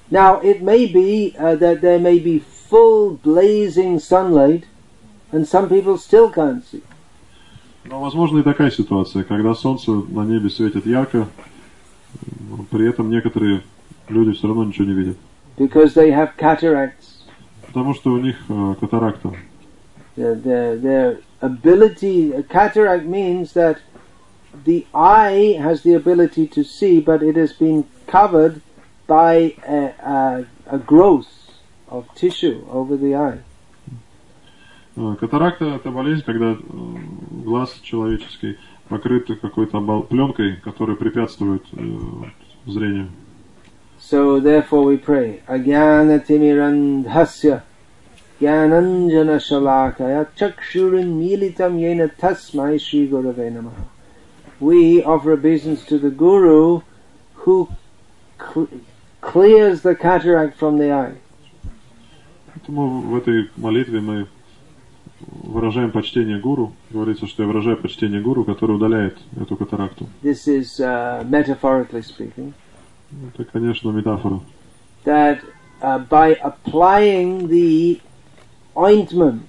[0.09, 4.66] Now, it may be uh, that there may be full blazing sunlight,
[5.32, 6.84] and some people still can't see.
[7.86, 11.28] Но возможно и такая ситуация, когда солнце на небе светит ярко,
[12.70, 13.61] при этом некоторые
[14.09, 15.18] люди все равно ничего не видят.
[15.57, 17.24] because they have cataracts.
[17.68, 19.34] Потому что у них э, катаракта.
[20.16, 23.80] Their, their, their ability, a cataract means that
[24.66, 28.61] the eye has the ability to see, but it has been covered
[29.07, 31.28] by a, a, a growth
[31.89, 33.39] of tissue over the eye.
[34.95, 36.57] Э, Катаракта это болезнь, когда э,
[37.43, 38.57] глаз человеческий
[38.94, 41.78] покрыт какой-то пленкой, которая препятствует э,
[42.68, 43.10] зрению.
[44.00, 47.64] So therefore we pray, Agyanatimirandhasya
[48.39, 53.86] Gyananjana Shalakaya Chakshurin Militam Yena Tasmai Shri Gurave Namaha.
[54.60, 56.82] We offer obeisance to the Guru
[57.34, 57.68] who
[58.38, 58.68] cl-
[59.22, 61.16] clears the cataract from the eye.
[62.54, 64.28] Поэтому в этой молитве мы
[65.28, 66.74] выражаем почтение гуру.
[66.89, 70.07] Говорится, что я выражаю почтение гуру, который удаляет эту катаракту.
[70.21, 72.53] This is uh, metaphorically speaking.
[73.34, 74.39] Это, конечно, метафора.
[75.05, 75.39] That
[75.82, 78.01] uh, by applying the
[78.76, 79.47] ointment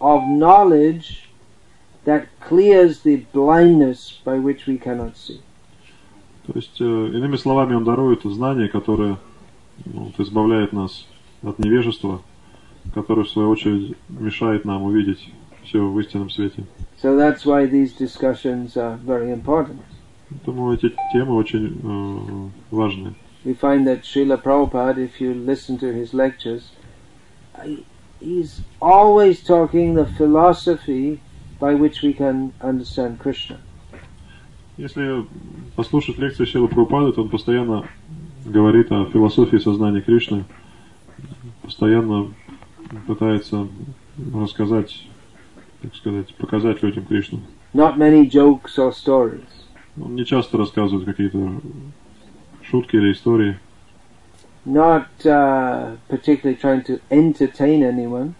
[0.00, 1.28] of knowledge
[2.04, 5.40] that clears the blindness by which we cannot see.
[6.46, 9.16] То есть, э, иными словами, он дарует знание, которое
[9.84, 11.06] ну, избавляет нас
[11.42, 12.20] от невежества,
[12.94, 15.32] которое, в свою очередь, мешает нам увидеть
[15.64, 16.64] все в истинном свете.
[17.02, 19.80] So that's why these discussions are very important.
[20.30, 23.14] Поэтому эти темы очень э, важны.
[23.44, 26.70] We find that Srila Prabhupada, if you listen to his lectures,
[27.64, 27.84] he-
[28.20, 31.18] he's always talking the philosophy
[31.60, 33.58] by which we can understand Krishna.
[34.78, 35.26] Если
[35.76, 37.84] послушать лекции Шила Прабхупады, то он постоянно
[38.46, 40.44] говорит о философии сознания Кришны,
[41.62, 42.32] постоянно
[43.06, 43.68] пытается
[44.34, 45.06] рассказать,
[45.80, 47.40] так сказать, показать людям Кришну.
[47.74, 49.44] Not many jokes or stories.
[50.00, 51.60] Он не часто рассказывает какие-то
[52.62, 53.58] шутки или истории,
[54.64, 58.34] not uh, particularly trying to entertain anyone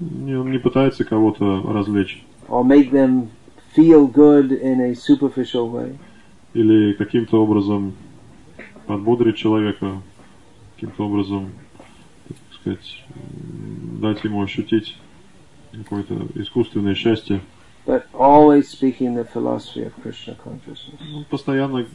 [0.00, 3.28] не, он не пытается кого-то развлечь or make them
[3.76, 5.96] feel good in a superficial way.
[6.54, 7.94] или каким-то образом
[8.86, 10.02] подбодрить человека,
[10.74, 11.50] каким-то образом,
[12.60, 13.04] сказать,
[14.00, 14.96] дать ему ощутить
[15.72, 17.40] какое-то искусственное счастье.
[17.86, 21.00] but always speaking the philosophy of Krishna consciousness.
[21.14, 21.86] Он постоянно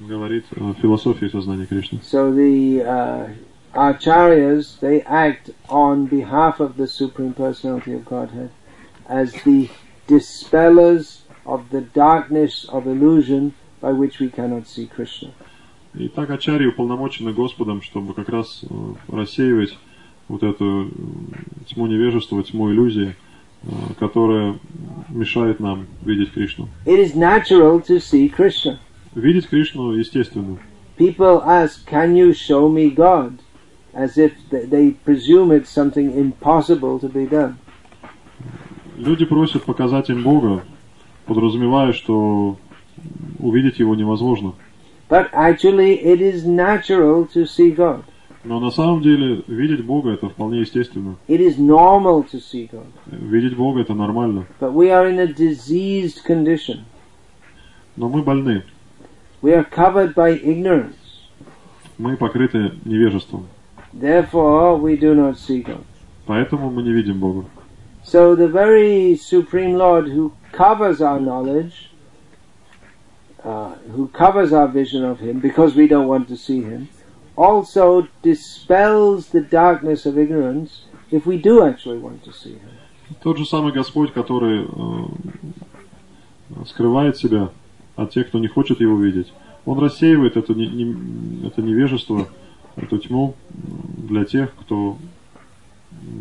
[0.00, 2.00] говорит о философии сознания Кришны.
[2.02, 3.28] So the uh,
[3.72, 8.50] acharyas they act on behalf of the Supreme Personality of Godhead
[9.08, 9.70] as the
[10.06, 15.32] dispellers of the darkness of illusion by which we cannot see Krishna.
[15.94, 18.74] И так Ачарьи уполномочены Господом, чтобы как раз э,
[19.08, 19.76] рассеивать
[20.28, 20.88] вот эту э,
[21.66, 23.16] тьму невежества, тьму иллюзии,
[23.62, 23.66] э,
[23.98, 24.58] которая
[25.08, 26.68] мешает нам видеть Кришну.
[26.84, 28.78] It is natural to see Krishna.
[29.14, 30.58] Видеть Кришну естественно.
[30.98, 33.38] People ask, "Can you show me God?"
[33.94, 37.54] As if th- they presume it's something impossible to be done.
[38.96, 40.64] Люди просят показать им Бога,
[41.26, 42.56] подразумевая, что
[43.38, 44.54] увидеть Его невозможно.
[45.08, 48.02] But actually, it is natural to see God.
[48.48, 51.16] Но на самом деле видеть Бога это вполне естественно.
[51.28, 52.86] It is normal to see God.
[53.04, 54.46] Видеть Бога это нормально.
[54.58, 56.78] But we are in a diseased condition.
[57.96, 58.62] Но мы больны.
[59.42, 60.96] We are covered by ignorance.
[61.98, 63.48] Мы покрыты невежеством.
[63.92, 65.84] Therefore, we do not see God.
[66.24, 67.44] Поэтому мы не видим Бога.
[68.02, 71.90] So the very Supreme Lord who covers our knowledge,
[73.44, 76.88] uh, who covers our vision of Him because we don't want to see Him,
[77.38, 80.70] also dispels the darkness of ignorance
[81.10, 82.68] if we do actually want to see Him.
[83.22, 87.50] Тот же самый Господь, который э, скрывает себя
[87.96, 89.32] от тех, кто не хочет Его видеть,
[89.64, 92.26] Он рассеивает это, не- не- это невежество,
[92.76, 94.96] эту тьму м, для тех, кто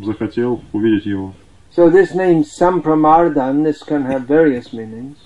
[0.04, 1.34] захотел увидеть Его.
[1.76, 5.18] So this name Sampramardan, this can have various meanings.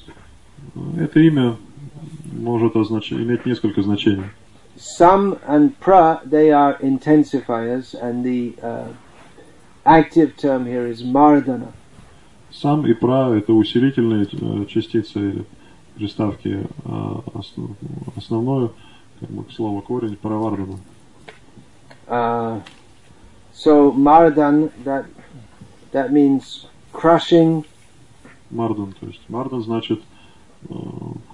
[1.00, 1.56] Это имя
[2.32, 4.26] может означ- иметь несколько значений.
[4.78, 8.88] Sam and pra, they are intensifiers, and the uh,
[9.86, 11.72] active term here is mardana.
[12.52, 15.46] Сам и пра– это усилительные э, частицы или
[15.96, 17.76] приставки, а основ-
[18.18, 18.72] основное,
[19.20, 20.78] как бы, слово корень, паравардана.
[22.08, 22.60] Uh,
[23.54, 25.06] So mardan that
[25.92, 27.64] that means crushing,
[28.50, 30.02] Мардан, то есть мардан значит
[30.70, 30.74] э,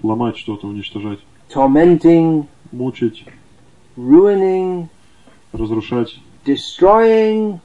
[0.03, 1.19] ломать что-то, уничтожать,
[1.49, 3.25] tormenting, мучить,
[3.95, 4.87] ruining,
[5.53, 7.59] разрушать, destroying.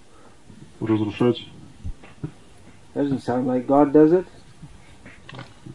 [0.80, 1.46] разрушать.
[2.94, 4.26] Doesn't sound like God, does it?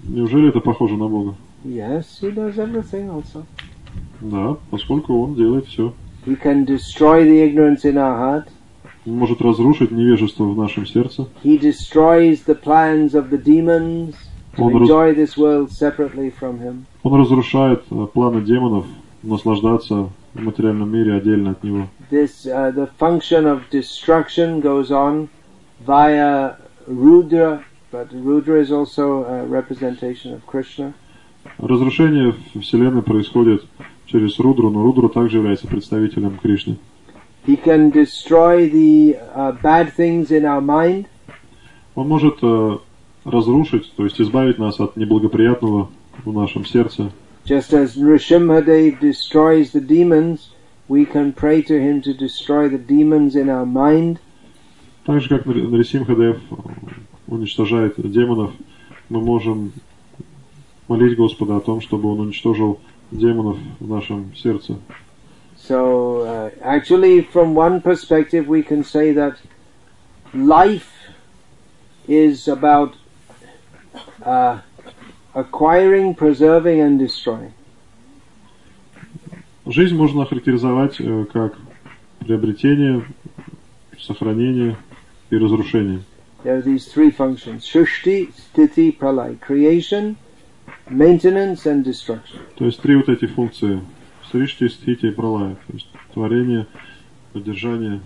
[0.03, 1.35] Неужели это похоже на Бога?
[1.63, 3.45] Yes, He does everything also.
[4.21, 5.93] Да, поскольку Он делает все.
[6.25, 8.49] He can destroy the ignorance in our heart.
[9.05, 11.27] Он может разрушить невежество в нашем сердце.
[11.43, 14.15] He destroys the plans of the demons
[14.57, 16.85] to enjoy this world separately from Him.
[17.03, 18.85] Он разрушает э, планы демонов
[19.23, 21.87] наслаждаться в материальном мире отдельно от него.
[22.11, 25.29] This uh, the function of destruction goes on
[25.85, 26.55] via
[26.87, 30.93] Rudra, but Rudra is also a representation of Krishna.
[31.57, 33.65] Разрушение Вселенной происходит
[34.05, 36.77] через Рудру, но Рудра также является представителем Кришны.
[37.45, 41.07] He can destroy the uh, bad things in our mind.
[41.95, 42.77] Он может э,
[43.23, 45.89] разрушить, то есть избавить нас от неблагоприятного
[46.25, 47.11] в нашем сердце.
[47.46, 50.50] Just as Nrsimhadev destroys the demons,
[50.88, 54.18] we can pray to him to destroy the demons in our mind.
[55.04, 56.54] Так же, как Нар- Нарисимхадев э,
[57.26, 58.52] уничтожает демонов,
[59.08, 59.72] мы можем
[60.86, 62.78] молить Господа о том, чтобы Он уничтожил
[63.10, 64.78] демонов в нашем сердце.
[65.56, 69.36] So, uh, actually, from one perspective, we can say that
[70.34, 70.90] life
[72.08, 72.94] is about
[74.24, 74.58] uh,
[75.37, 77.53] acquiring, preserving, and destroying.
[79.65, 81.57] Жизнь можно охарактеризовать э, как
[82.19, 83.03] приобретение,
[83.99, 84.77] сохранение
[85.29, 86.01] и разрушение.
[86.43, 90.15] There are these three functions Shushti, Sthiti, Pralay creation,
[90.89, 92.39] maintenance, and destruction.
[92.55, 93.81] То есть три вот эти функции
[94.31, 95.55] Сришти, Стхити и Пралая.
[95.67, 96.65] То есть творение,
[97.33, 98.01] поддержание,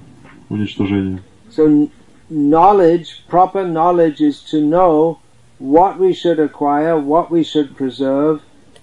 [0.49, 1.21] уничтожение.
[1.49, 1.89] So, kn-
[2.29, 5.20] knowledge, proper knowledge, is to know
[5.61, 8.41] what we should acquire, what we should preserve,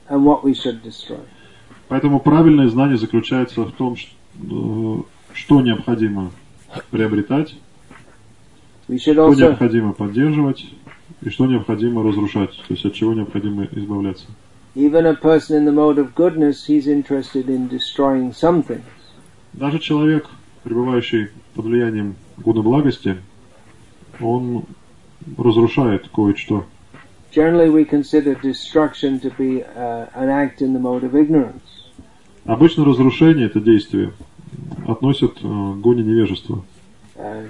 [0.09, 1.19] and what we should destroy.
[1.89, 4.09] Поэтому правильное знание заключается в том, ш-
[4.43, 4.97] э,
[5.33, 6.31] что необходимо
[6.91, 7.55] приобретать,
[8.87, 10.67] что also необходимо поддерживать
[11.23, 14.27] и что необходимо разрушать, то есть от чего необходимо избавляться.
[14.75, 18.81] Even a person in the mode of goodness, he's interested in destroying something.
[19.55, 20.29] Даже человек,
[20.63, 23.17] пребывающий под влиянием гуна благости,
[24.21, 24.65] он
[25.37, 26.65] разрушает кое-что.
[27.31, 31.63] Generally, we consider destruction to be uh, an act in the mode of ignorance.
[32.47, 34.13] Обычно разрушение, это действие,
[34.87, 36.65] относят э, к гуне невежества.
[37.17, 37.47] Uh,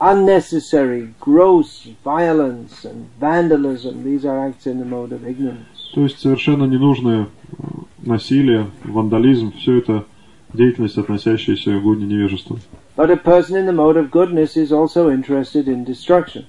[0.00, 5.66] unnecessary, gross violence and vandalism, these are acts in the mode of ignorance.
[5.94, 7.62] То есть совершенно ненужное э,
[8.02, 10.06] насилие, вандализм, все это
[10.54, 12.58] деятельность, относящаяся к гуне невежества.
[12.96, 16.46] But a person in the mode of goodness is also interested in destruction.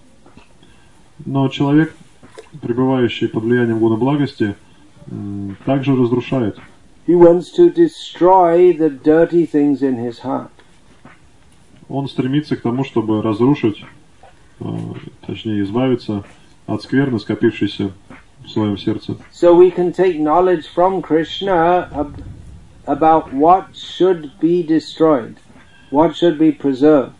[1.23, 1.95] Но человек,
[2.61, 4.55] пребывающий под влиянием гуна благости,
[5.65, 6.57] также разрушает.
[7.07, 10.49] He wants to destroy the dirty things in his heart.
[11.87, 13.85] Он стремится к тому, чтобы разрушить,
[14.59, 14.65] э,
[15.27, 16.23] точнее избавиться
[16.65, 17.91] от скверны, скопившейся
[18.43, 19.17] в своем сердце.
[19.31, 22.23] So we can take knowledge from Krishna ab-
[22.87, 25.35] about what should be destroyed,
[25.91, 27.13] what should be preserved.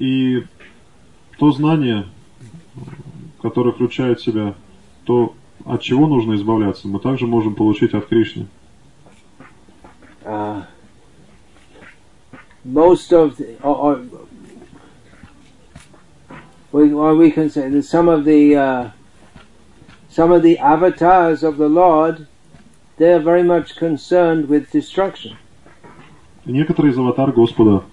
[0.00, 0.44] И
[1.38, 2.06] то знание,
[3.42, 4.54] которое включает в себя
[5.04, 8.46] то, от чего нужно избавляться, мы также можем получить от Кришны.
[10.22, 10.62] Uh,
[12.64, 14.00] most of the, or, or
[16.72, 18.90] we, or we can say that some of the uh,
[20.10, 22.26] some of the avatars of the Lord,
[22.98, 25.36] they are very much concerned with destruction.
[26.44, 27.84] Некоторые из аватар Господа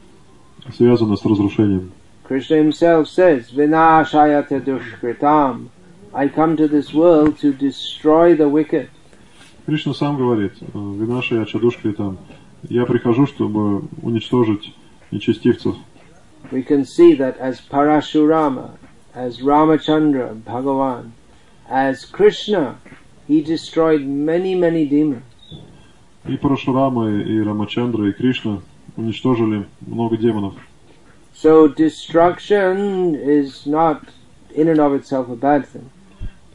[0.75, 1.91] связаны с разрушением.
[2.27, 5.69] Krishna himself says, Vinashayata dushkritam.
[6.13, 8.89] I come to this world to destroy the wicked.
[9.65, 12.17] Кришна сам говорит, э, «Винаша я чадушкой там,
[12.63, 14.73] я прихожу, чтобы уничтожить
[15.11, 15.75] нечестивцев».
[16.51, 18.71] We can see that as Parashurama,
[19.13, 21.11] as Ramachandra, Bhagavan,
[21.69, 22.77] as Krishna,
[23.27, 25.23] he destroyed many, many demons.
[26.25, 28.61] И Парашурама, и Рамачандра, и Кришна
[28.97, 30.55] уничтожили много демонов.
[31.36, 34.02] So destruction is not
[34.54, 35.90] in and of itself a bad thing.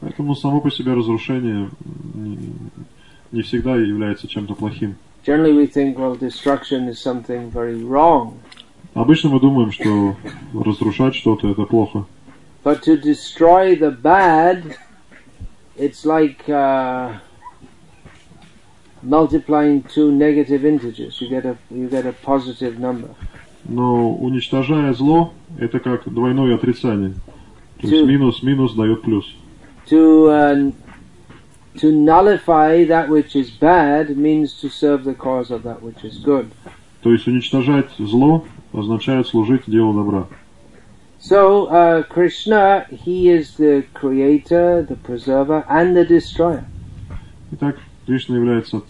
[0.00, 1.70] Поэтому само по себе разрушение
[2.14, 2.38] не,
[3.32, 4.94] не всегда является чем-то плохим.
[5.26, 8.38] Generally we think, well, destruction is something very wrong.
[8.94, 10.16] Обычно мы думаем, что
[10.54, 12.06] разрушать что-то это плохо.
[12.64, 14.76] But to destroy the bad,
[15.76, 17.18] it's like uh,
[19.02, 21.20] multiplying two negative integers.
[21.20, 23.10] You get a you get a positive number.
[23.65, 27.13] Но уничтожая зло, это как двойное отрицание.
[27.79, 28.05] То есть Чё?
[28.05, 29.25] минус минус дает плюс.
[29.89, 30.73] To uh,
[31.75, 36.23] to nullify that which is bad means to serve the cause of that which is
[36.23, 36.47] good.
[37.01, 40.27] То есть уничтожать зло означает служить делу добра.
[41.19, 46.65] So uh, Krishna, he is the creator, the preserver, and the destroyer.
[47.51, 48.81] Итак, Кришна является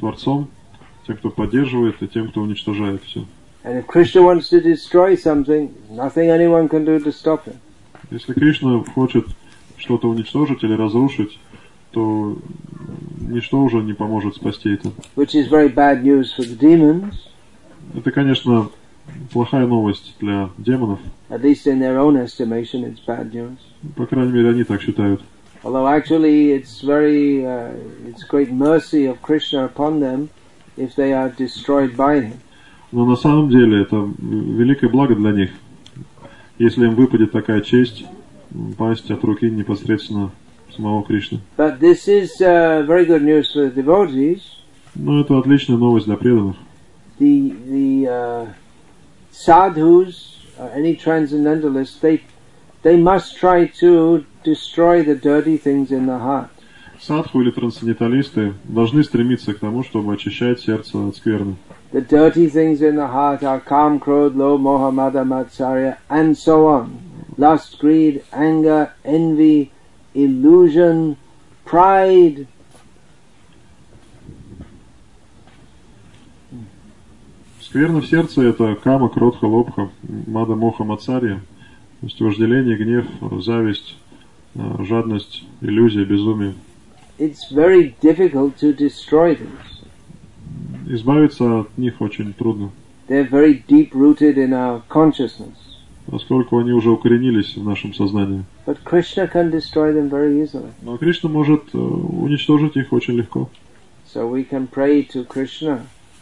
[0.00, 0.48] Творцом,
[1.06, 3.24] тем, кто поддерживает, и тем, кто уничтожает все.
[3.63, 7.59] And if Krishna wants to destroy something, nothing anyone can do to stop him.
[8.11, 9.25] Если Кришна хочет
[9.77, 11.37] что-то уничтожить или разрушить,
[11.91, 12.37] то
[13.19, 14.91] ничто уже не поможет спасти это.
[15.15, 17.13] Which is very bad news for the demons,
[17.95, 18.69] Это, конечно,
[19.31, 20.99] плохая новость для демонов.
[21.29, 23.57] at least in their own estimation, it's bad news.
[23.95, 25.21] По крайней мере, они так считают.
[25.63, 27.73] Although actually, it's very, uh,
[28.07, 30.29] it's great mercy of Krishna upon them
[30.77, 32.39] if they are destroyed by him.
[32.92, 35.50] Но на самом деле это великое благо для них,
[36.58, 38.04] если им выпадет такая честь
[38.76, 40.30] пасть от руки непосредственно
[40.76, 41.40] самого Кришны.
[41.56, 44.42] But this is uh, very good news for the devotees.
[44.94, 46.56] Но это отличная новость для преданных.
[47.18, 48.48] The the uh,
[49.32, 52.20] sadhus, uh, any transcendentalists, they
[52.82, 56.50] they must try to destroy the dirty things in the heart.
[57.00, 61.56] Садху или трансценденталисты должны стремиться к тому, чтобы очищать сердце от скверны.
[61.91, 66.67] The dirty things in the heart are kam, krodh, lo, moha, mada, matsarya, and so
[66.67, 67.25] on.
[67.37, 69.71] Lust, greed, anger, envy,
[70.13, 71.17] illusion,
[71.65, 72.47] pride.
[77.61, 81.41] Скверна в сердце – это кама, кротха, лобха, мада, моха, мацарья.
[81.99, 83.05] То есть вожделение, гнев,
[83.43, 83.97] зависть,
[84.55, 86.53] э, жадность, иллюзия, безумие.
[87.17, 89.70] It's very difficult to destroy these.
[90.86, 92.70] Избавиться от них очень трудно,
[93.08, 95.54] They're very deep in our consciousness.
[96.06, 98.44] поскольку они уже укоренились в нашем сознании.
[98.66, 100.70] But Krishna can destroy them very easily.
[100.82, 103.48] Но Кришна может э, уничтожить их очень легко.
[104.12, 105.80] So we can pray to Krishna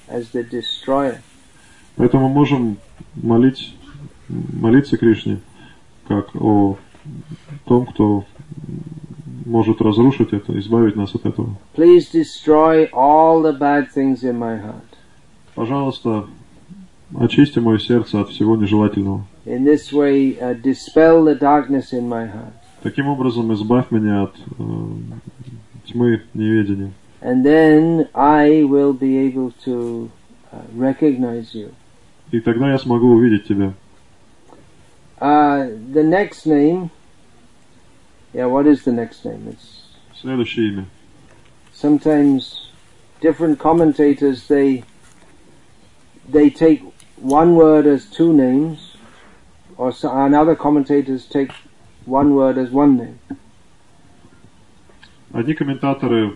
[0.09, 1.19] as the destroyer.
[1.97, 2.77] Поэтому мы можем
[3.15, 3.75] молить,
[4.29, 5.41] молиться Кришне,
[6.07, 6.79] как о
[7.65, 8.25] том, кто
[9.45, 11.57] может разрушить это, избавить нас от этого.
[11.77, 14.85] Please destroy all the bad things in my heart.
[15.55, 16.27] Пожалуйста,
[17.19, 19.25] очисти мое сердце от всего нежелательного.
[19.47, 22.53] In this way, uh, dispel the darkness in my heart.
[22.83, 24.63] Таким образом, избавь меня от э,
[25.87, 26.93] тьмы неведения.
[27.23, 30.11] And then I will be able to
[30.53, 31.73] uh, recognize you.
[32.31, 33.75] И тогда я смогу увидеть тебя.
[35.21, 36.91] Uh, the next name,
[38.33, 39.49] yeah, what is the next name?
[39.49, 39.83] It's
[40.21, 40.87] Следующее имя.
[41.73, 42.69] sometimes
[43.21, 44.85] different commentators they
[46.29, 46.83] they take
[47.17, 48.97] one word as two names,
[49.77, 51.53] or so, and other commentators take
[52.07, 53.19] one word as one name.
[55.33, 56.35] Одни комментаторы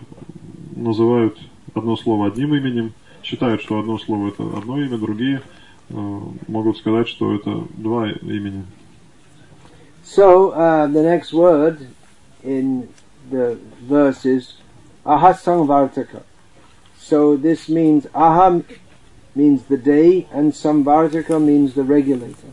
[0.75, 1.37] называют
[1.73, 2.93] одно слово одним именем,
[3.23, 5.41] считают, что одно слово это одно имя, другие
[5.89, 8.65] э, могут сказать, что это два имени.
[10.04, 11.86] So uh, the next word
[12.42, 12.92] in
[13.30, 14.54] the verse is
[15.04, 16.22] ahasang vartaka.
[16.98, 18.62] So this means aha
[19.34, 22.52] means the day, and samvartaka means the regulator.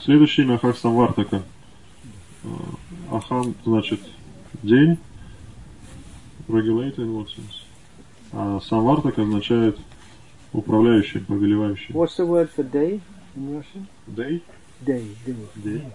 [0.00, 1.42] Следующее имя Ахах Самвартака.
[2.42, 2.48] Э,
[3.10, 4.00] Ахам значит
[4.62, 4.98] день,
[6.48, 7.64] regulator in what sense?
[8.32, 9.78] А Самвартак означает
[10.52, 11.94] управляющий, повелевающий.
[11.94, 13.00] What's the word for day
[13.36, 13.88] in Russian?
[14.06, 14.42] Day?
[14.84, 15.92] Day, day, День.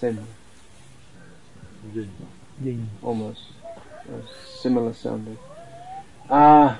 [0.00, 0.18] same,
[1.94, 2.08] День.
[2.58, 2.88] День.
[3.02, 3.40] almost
[4.08, 4.20] uh,
[4.60, 5.36] similar sounding.
[6.30, 6.76] Uh,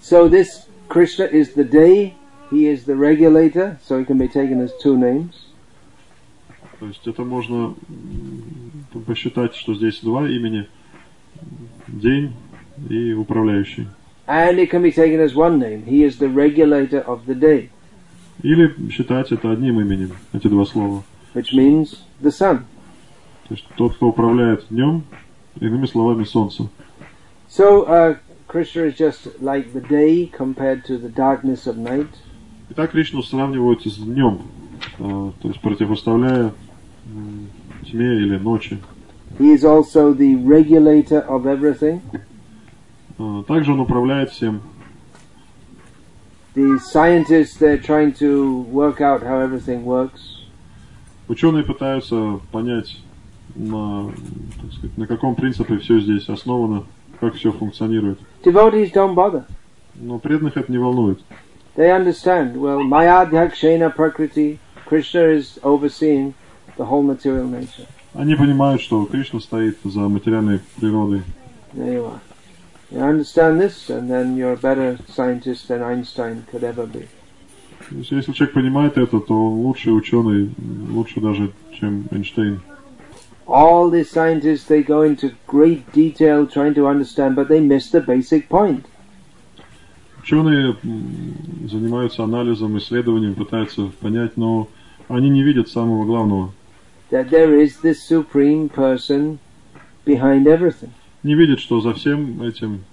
[0.00, 2.14] so this Krishna is the day.
[2.50, 5.46] He is the regulator, so he can be taken as two names.
[6.80, 10.68] То есть это можно м, посчитать, что здесь два имени.
[11.88, 12.32] День
[12.90, 13.88] и управляющий.
[14.26, 15.84] And it can be taken as one name.
[15.84, 17.70] He is the regulator of the day,
[18.41, 21.03] Или считать это одним именем, эти два слова.
[21.33, 22.59] which means the sun.
[23.47, 25.03] То есть тот, кто управляет днем,
[25.59, 26.69] иными словами, солнце.
[27.49, 28.17] So uh,
[28.47, 32.07] Krishna is just like the day compared to the darkness of night.
[32.71, 34.41] Итак, Кришну сравнивают с днем,
[34.99, 36.53] э, то есть противоставляя
[37.85, 38.77] тьме или ночи.
[39.39, 42.01] He is also the regulator of everything.
[43.17, 44.61] Э, Также он управляет всем.
[46.55, 50.21] The scientists they're trying to work out how everything works.
[51.27, 52.97] Ученые пытаются понять,
[53.55, 54.11] на,
[54.61, 56.85] так сказать, на каком принципе все здесь основано,
[57.19, 58.19] как все функционирует.
[58.43, 59.43] Devotees don't bother.
[59.95, 61.19] Но преданных это не волнует.
[61.79, 66.33] they understand, well, Mayadhyakshena Prakriti, Krishna is overseeing
[66.75, 67.87] the whole material nature.
[68.13, 71.21] Они понимают, что Кришна стоит за материальной природой.
[71.73, 72.19] There you are.
[72.90, 77.08] You understand this, and then you're a better scientist than Einstein could ever be.
[77.90, 80.50] То есть, если человек понимает это, то он лучший ученый,
[80.90, 82.60] лучше даже, чем Эйнштейн.
[83.46, 88.00] All these scientists, they go into great detail trying to understand, but they miss the
[88.00, 88.84] basic point.
[90.22, 94.68] Ученые м, занимаются анализом, исследованием, пытаются понять, но
[95.08, 96.52] они не видят самого главного.
[97.10, 99.38] That there is this supreme person
[100.06, 100.90] behind everything.
[101.23, 102.83] Не видят, что за всем этим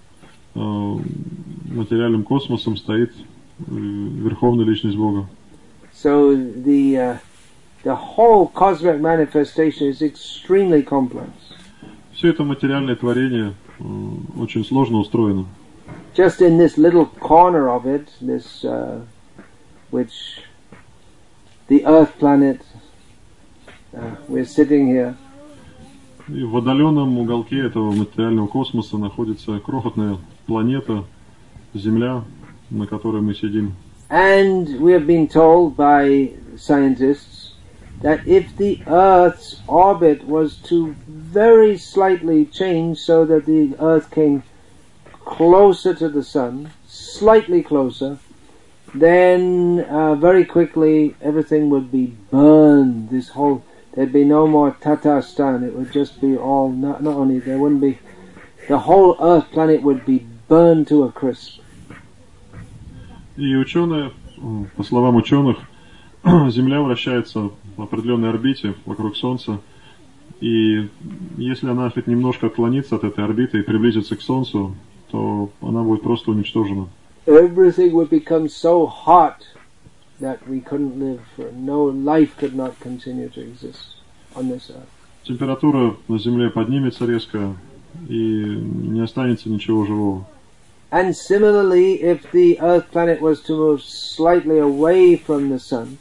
[0.55, 5.29] э, материальным космосом стоит э, Верховная Личность Бога.
[5.95, 7.19] So the uh,
[7.85, 11.31] the whole cosmic manifestation is extremely complex.
[12.13, 13.83] Все это материальное творение э,
[14.39, 15.47] очень сложно устроено.
[16.17, 19.01] Just in this little corner of it, this uh,
[19.91, 20.41] which
[21.69, 22.61] the Earth planet,
[23.97, 25.15] uh, we're sitting here.
[26.29, 31.05] И в отдаленном уголке этого материального космоса находится крохотная планета,
[31.73, 32.25] Земля,
[32.71, 33.75] на которой мы сидим.
[34.09, 37.55] And we have been told by scientists
[38.03, 44.43] that if the Earth's orbit was to very slightly change so that the Earth came
[45.25, 48.19] closer to the Sun, slightly closer,
[48.95, 53.11] then uh, very quickly everything would be burned.
[53.11, 53.63] This whole
[53.97, 55.67] there'd be no more Tatarstan.
[55.67, 57.99] It would just be all not not only there wouldn't be
[58.69, 61.61] the whole Earth planet would be burned to a crisp.
[63.37, 64.13] И ученые,
[64.77, 65.59] по словам ученых,
[66.25, 69.61] Земля вращается в определенной орбите вокруг Солнца.
[70.41, 70.89] И
[71.37, 74.75] если она хоть немножко отклонится от этой орбиты и приблизится к Солнцу,
[75.11, 76.89] то она будет просто уничтожена.
[77.27, 79.43] everything would become so hot
[80.21, 83.97] that we couldn't live, or no life could not continue to exist
[84.35, 84.89] on this earth.
[85.25, 87.57] Температура на Земле поднимется резко,
[88.09, 90.25] и не останется ничего живого.
[90.91, 95.99] And similarly, if the Earth planet was to move slightly away from the Sun,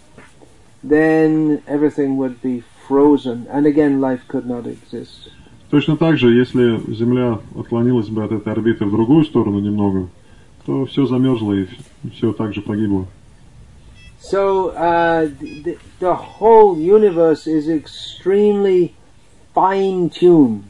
[0.83, 5.31] then everything would be frozen, and again life could not exist.
[5.71, 10.07] Точно так же, если Земля отклонилась бы от этой орбиты в другую сторону немного,
[10.65, 11.65] то все замерзло и
[12.13, 13.07] все так же погибло.
[14.24, 18.94] So uh, the, the whole universe is extremely
[19.54, 20.64] fine-tuned.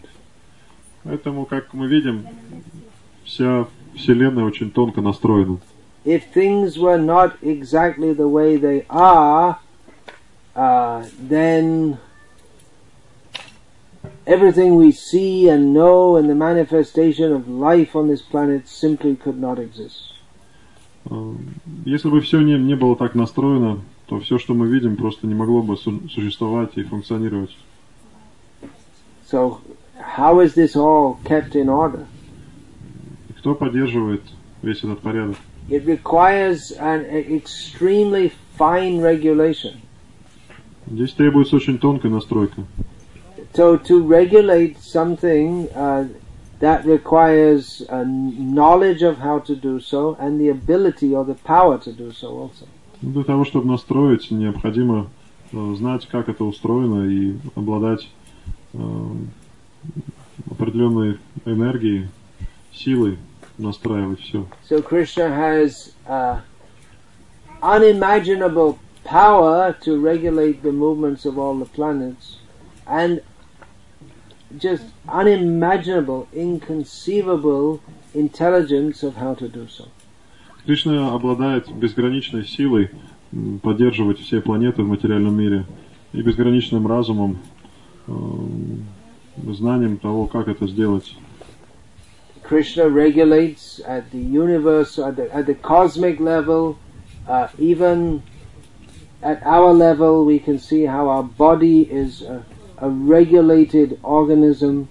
[1.05, 2.27] Поэтому, как мы видим,
[3.25, 5.59] вся Вселенная очень тонко настроена.
[6.05, 9.59] if things were not exactly the way they are,
[10.57, 11.99] uh, then
[14.27, 19.39] everything we see and know and the manifestation of life on this planet simply could
[19.39, 20.14] not exist.
[21.10, 21.34] Э,
[21.86, 25.36] Если бы все не, не было так настроено, то все, что мы видим, просто не
[25.36, 27.56] могло бы су- существовать и функционировать.
[29.32, 29.58] So,
[30.18, 32.06] how is this all kept in order?
[33.40, 34.22] Кто поддерживает
[34.62, 35.38] весь этот порядок?
[35.70, 39.74] It requires an extremely fine regulation.
[40.88, 42.64] Здесь требуется очень тонкая настройка.
[43.56, 46.08] So, to regulate something uh,
[46.61, 51.79] that requires uh, knowledge of how to do so and the ability or the power
[51.79, 52.67] to do so also.
[53.03, 55.09] Ну, Для того, чтобы настроить, необходимо
[55.53, 58.09] э, знать, как это устроено и обладать
[58.75, 58.79] э,
[60.51, 62.09] определенной энергией,
[62.73, 63.17] силой
[63.57, 64.47] настраивать все.
[64.69, 66.41] So Krishna has uh,
[67.63, 72.37] unimaginable power to regulate the movements of all the planets
[72.87, 73.23] and
[74.59, 77.81] just unimaginable, inconceivable
[78.15, 79.89] intelligence of how to do so.
[80.67, 82.91] Кришна обладает безграничной силой
[83.33, 85.65] м, поддерживать все планеты в материальном мире
[86.13, 87.39] и безграничным разумом,
[88.07, 88.13] э,
[89.53, 91.15] знанием того, как это сделать.
[92.43, 96.77] Krishna regulates at the universe, at the, at the cosmic level,
[97.29, 98.23] uh, even
[99.23, 102.45] at our level, we can see how our body is a,
[102.78, 104.88] a regulated organism.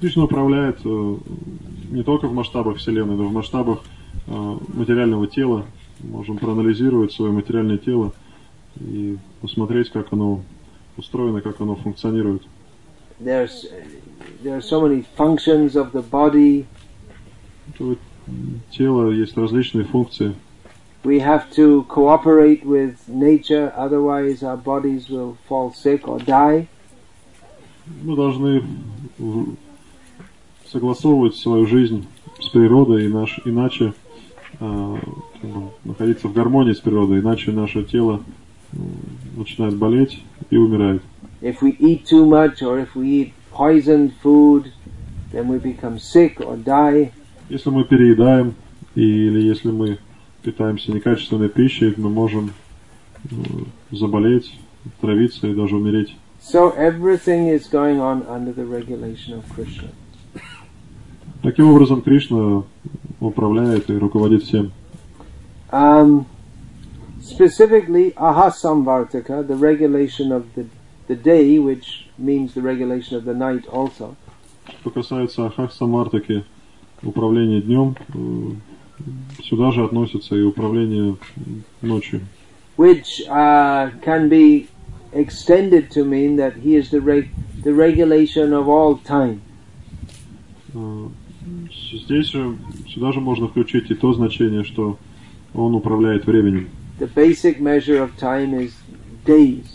[0.00, 1.16] Кришна управляет э,
[1.90, 3.82] не только в масштабах Вселенной, но и в масштабах
[4.26, 5.66] э, материального тела.
[6.00, 8.12] Можем проанализировать свое материальное тело
[8.80, 10.42] и посмотреть, как оно
[10.96, 12.42] устроено, как оно функционирует.
[13.20, 13.66] There's,
[14.42, 16.66] there are so many functions of the body.
[18.70, 20.34] Тело есть различные функции.
[21.04, 26.66] We have to cooperate with nature, otherwise our bodies will fall sick or die.
[28.02, 28.62] Мы должны
[30.66, 32.06] согласовывать свою жизнь
[32.40, 33.92] с природой, и наш, иначе
[34.58, 34.96] э,
[35.84, 38.20] находиться в гармонии с природой, иначе наше тело
[39.36, 41.02] начинает болеть и умирает.
[41.40, 44.72] If we eat too much or if we eat poisoned food,
[45.32, 47.12] then we become sick or die.
[47.50, 48.54] Если мы переедаем
[48.94, 49.98] или если мы
[50.42, 52.50] питаемся некачественной пищей, мы можем
[53.90, 54.58] заболеть,
[55.00, 56.16] травиться и даже умереть.
[56.43, 59.89] So everything is going on under the regulation of Krishna.
[61.43, 62.63] Таким образом, Кришна
[63.19, 64.71] управляет и руководит всем.
[65.71, 66.25] Um,
[67.21, 70.65] specifically, ahasamvartaka, the regulation of the,
[71.07, 74.15] the day, which means the regulation of the night also.
[74.81, 76.43] Что касается Ахахсамартаки,
[77.03, 81.15] управления днем, э, сюда же относится и управление
[81.81, 82.21] ночью.
[82.79, 84.69] which uh, can be
[85.13, 87.29] extended to mean that he is the reg-
[87.63, 89.41] the regulation of all time.
[90.73, 91.07] Э,
[91.91, 92.55] Здесь же,
[92.87, 94.97] сюда же можно включить и то значение, что
[95.53, 96.69] он управляет временем.
[96.99, 98.73] The basic measure of time is
[99.25, 99.65] days.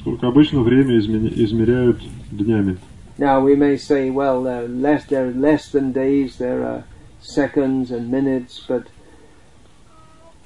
[0.00, 2.76] Сколько обычно время измени- измеряют днями.
[3.18, 6.36] Now we may say, well, there are less there are less than days.
[6.36, 6.84] There are
[7.20, 8.84] seconds and minutes, but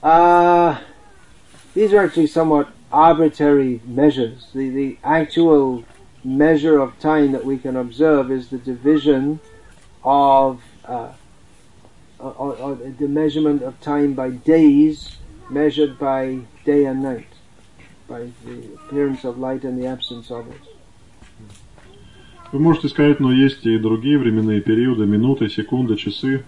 [0.03, 0.76] uh,
[1.74, 4.49] these are actually somewhat arbitrary measures.
[4.55, 5.84] The the actual
[6.24, 9.40] measure of time that we can observe is the division
[10.05, 11.12] of uh,
[12.18, 15.16] or, or, or the measurement of time by days
[15.51, 17.28] measured by day and night,
[18.09, 20.61] by the appearance of light and the absence of it.
[22.53, 26.45] Вы можете сказать, но есть и другие временные периоды, минуты, секунды, часы,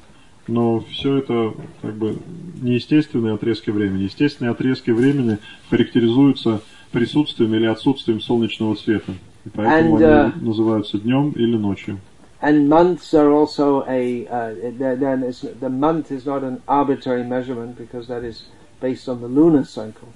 [0.50, 2.18] Но все это как бы
[2.62, 4.04] неестественные отрезки времени.
[4.04, 5.38] Естественные отрезки времени
[5.70, 9.14] характеризуются присутствием или отсутствием солнечного света.
[9.45, 12.00] И поэтому And, uh, они называются днем или ночью.
[12.41, 17.78] And months are also a uh, then it's, the month is not an arbitrary measurement
[17.78, 18.45] because that is
[18.80, 20.08] based on the lunar cycle.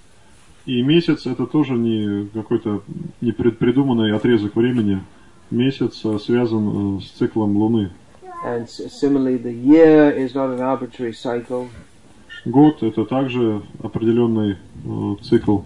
[0.66, 2.84] И месяц это тоже не какой-то
[3.20, 5.02] не предпридуманный отрезок времени.
[5.52, 7.92] Месяц э, связан э, с циклом Луны.
[8.45, 11.69] And s- similarly, the year is not an arbitrary cycle.
[12.45, 15.59] Год это также определенный э, цикл.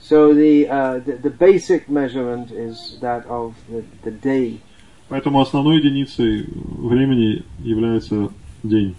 [0.00, 4.60] So the, uh, the the basic measurement is that of the, the day.
[5.08, 8.30] Поэтому основной единицей времени является
[8.62, 8.94] день.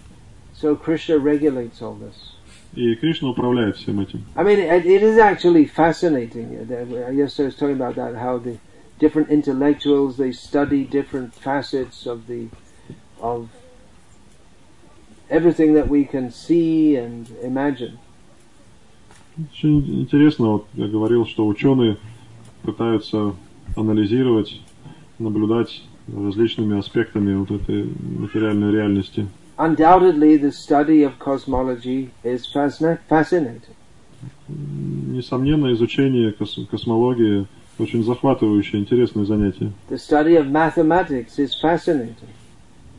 [0.53, 2.35] So Krishna regulates all this.
[2.75, 4.23] И Кришна управляет всем этим.
[4.35, 6.55] I mean, it, it is actually fascinating.
[6.57, 8.57] Uh, that- Yesterday I was talking about that how the
[8.99, 12.47] different intellectuals they study different facets of the
[13.20, 13.48] of
[15.30, 17.98] everything that we can see and imagine.
[19.38, 21.98] Очень интересно, вот я говорил, что ученые
[22.62, 23.34] пытаются
[23.76, 24.60] анализировать,
[25.18, 27.84] наблюдать различными аспектами вот этой
[28.18, 29.26] материальной реальности.
[29.58, 33.74] Undoubtedly, the study of cosmology is fascina- fascinating.
[34.48, 37.46] Несомненно, изучение кос- космологии
[37.78, 39.72] очень захватывающее, интересное занятие.
[39.90, 42.28] The study of mathematics is fascinating.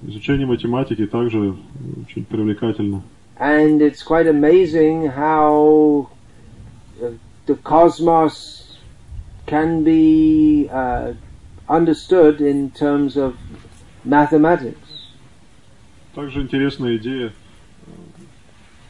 [0.03, 1.55] Изучение математики также
[2.03, 3.03] очень привлекательно.
[3.39, 6.09] And it's quite amazing how
[7.01, 7.11] uh,
[7.47, 8.79] the cosmos
[9.47, 11.15] can be uh,
[11.69, 13.37] understood in terms of
[14.05, 14.77] mathematics.
[16.15, 17.91] Также интересная идея э,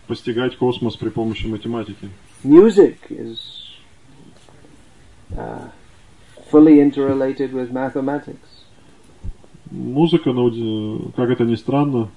[0.07, 2.09] постигать космос при помощи математики.
[2.43, 3.39] Music is
[5.37, 5.69] uh,
[6.51, 8.56] fully interrelated with mathematics.
[9.72, 12.10] Музыка, уди- как это ни странно,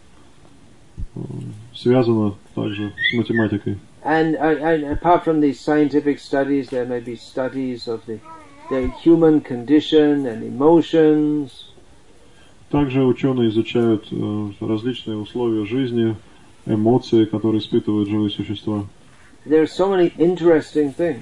[1.74, 3.78] связана также с математикой.
[4.03, 8.18] And, and apart from these scientific studies, there may be studies of the,
[8.70, 11.66] the human condition and emotions.
[12.70, 16.16] Также ученые изучают э, различные условия жизни,
[16.66, 18.86] эмоции, которые испытывают живые существа.
[19.44, 21.18] There are so many interesting things.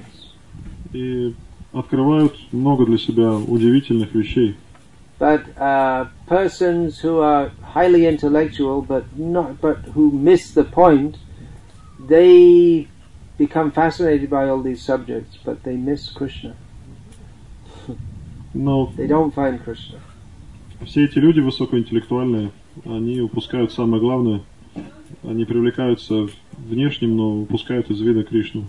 [0.93, 1.35] И
[1.73, 4.57] открывают много для себя удивительных вещей.
[5.20, 11.18] But uh, persons who are highly intellectual but not but who miss the point,
[12.00, 12.88] they
[13.38, 16.56] become fascinated by all these subjects, but they miss Krishna.
[18.54, 20.00] Но They don't find Krishna.
[20.86, 22.52] все эти люди высокоинтеллектуальные,
[22.86, 24.42] они упускают самое главное.
[25.24, 26.28] Они привлекаются
[26.58, 28.66] внешним, но упускают из вида Кришну.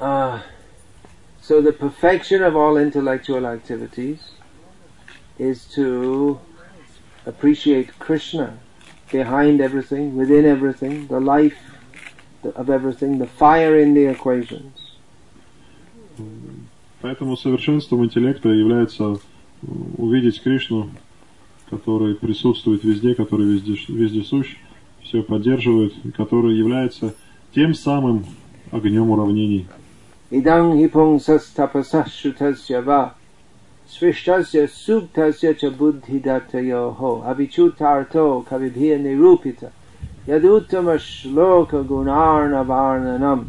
[0.00, 0.40] Uh,
[1.47, 4.19] so the perfection of all intellectual activities
[5.37, 6.39] is to
[7.25, 8.57] appreciate Krishna
[9.11, 11.57] behind everything, within everything, the life
[12.55, 14.73] of everything, the fire in the equations.
[17.01, 19.19] Поэтому совершенством интеллекта является
[19.97, 20.89] увидеть Кришну,
[21.69, 24.55] который присутствует везде, который везде, везде сущ,
[25.03, 27.13] все поддерживают, и который является
[27.53, 28.25] тем самым
[28.71, 29.67] огнем уравнений.
[30.34, 33.14] Idang hipungsas tapasas shutasya va
[33.88, 39.70] svishtasya suktasya cha buddhidatayoho avichutarto kavibhya nirupita
[40.26, 43.48] yaduttama shloka gunarna varnanam.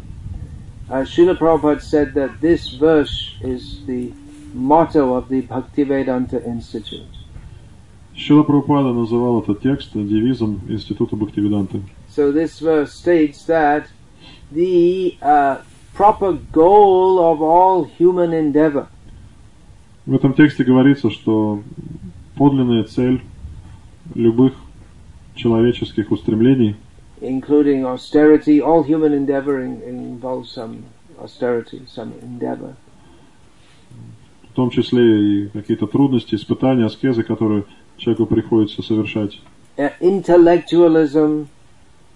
[0.90, 4.12] Uh, Srila Prabhupada said that this verse is the
[4.52, 7.06] motto of the Bhaktivedanta Institute.
[8.14, 11.80] Шила Прабхупада называл этот текст девизом Института Бхактивиданты.
[12.08, 13.86] So this verse states that
[14.50, 15.62] the uh,
[15.97, 18.87] proper goal of all human endeavor
[20.05, 21.61] В этом тексте говорится, что
[22.37, 23.21] подлинная цель
[24.15, 24.53] любых
[25.35, 26.75] человеческих устремлений,
[27.19, 28.61] including austerity.
[28.61, 30.83] All human endeavor in, involves some
[31.19, 32.75] austerity, some endeavor.
[34.49, 37.65] в том числе и какие-то трудности, испытания, аскезы, которые
[37.97, 39.39] человеку приходится совершать,
[39.77, 41.47] Uh, intellectualism,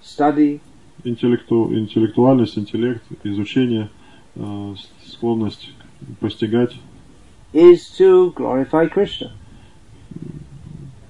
[0.01, 0.59] study,
[1.03, 3.89] интеллекту, интеллектуальность, интеллект, изучение,
[4.35, 4.75] э,
[5.05, 5.71] склонность
[6.19, 6.75] постигать.
[7.53, 9.31] is to glorify Krishna.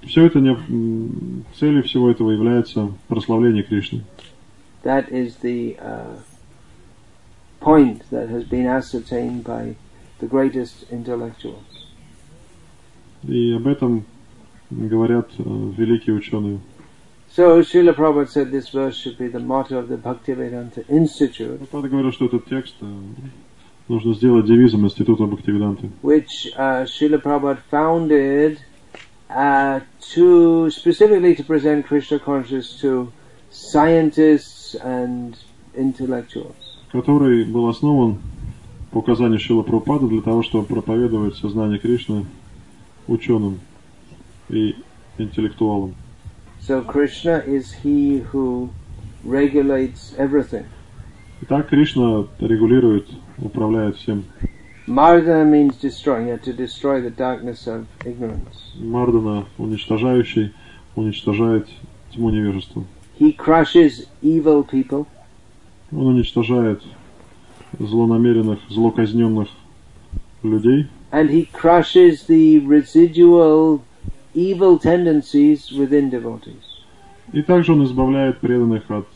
[0.04, 0.58] Все это не,
[1.56, 4.04] целью всего этого является прославление Кришны.
[4.84, 6.18] That is the uh,
[7.60, 9.76] point that has been ascertained by
[10.20, 11.64] the greatest intellectuals.
[13.24, 14.04] И об этом
[14.72, 15.44] говорят э,
[15.78, 16.60] великие ученые.
[17.34, 21.88] So Srila Prabhupada said this verse should be the motto of the Bhaktivedanta Institute, Прабхупада
[21.88, 22.86] говорил, что этот текст э,
[23.88, 25.90] нужно сделать девизом Института Бхактивиданты.
[26.02, 28.60] which uh, Srila Prabhupada founded
[29.30, 29.80] uh,
[30.14, 33.14] to specifically to present Krishna consciousness to
[33.50, 35.38] scientists and
[35.74, 36.56] intellectuals.
[36.92, 38.18] который был основан
[38.92, 42.26] по указанию Шила Прабхупады для того, чтобы проповедовать сознание Кришны
[43.08, 43.62] ученым
[44.50, 44.76] и
[45.18, 45.96] интеллектуалам.
[46.61, 48.70] So Krishna is he who
[49.24, 50.66] regulates everything.
[51.43, 53.07] Итак, Кришна регулирует,
[53.39, 54.24] управляет всем.
[54.87, 58.72] Mardana means destroying, yeah, to destroy the darkness of ignorance.
[58.77, 60.53] Мардана, уничтожающий,
[60.95, 61.68] уничтожает
[62.12, 62.85] тьму невежества.
[63.18, 65.07] He crushes evil people
[65.93, 66.83] Он уничтожает
[67.79, 69.49] злонамеренных, злоказненных
[70.43, 73.83] людей, and he crushes the residual
[74.34, 76.72] evil tendencies within devotees.
[77.34, 79.08] и также он избавляет преданных от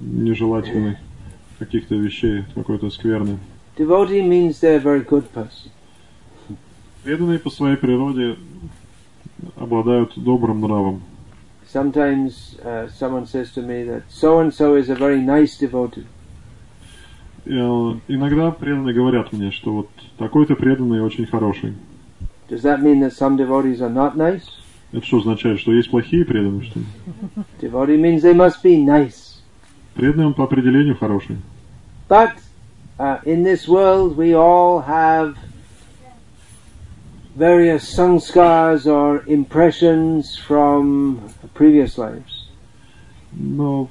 [0.00, 0.98] нежелательных
[1.58, 3.38] каких-то вещей, какой-то скверны.
[3.76, 5.70] Devotee means they're a very good person.
[7.02, 8.36] Преданные по своей природе
[9.56, 11.02] обладают добрым нравом.
[11.72, 16.06] Sometimes uh, someone says to me that so and so is a very nice devotee.
[17.44, 19.88] Э, иногда преданные говорят мне, что вот
[20.18, 21.74] такой-то преданный очень хороший.
[22.49, 24.45] Does that mean that some devotees are not nice?
[24.91, 26.85] Это что означает, что есть плохие преданные, что ли?
[27.61, 29.41] Devotee means they must be nice.
[29.95, 31.37] Преданный он по определению хороший.
[32.09, 32.33] But
[32.99, 35.37] uh, in this world, we all have
[37.35, 41.19] various sanskars or impressions from
[41.53, 42.49] previous lives.
[43.33, 43.89] Но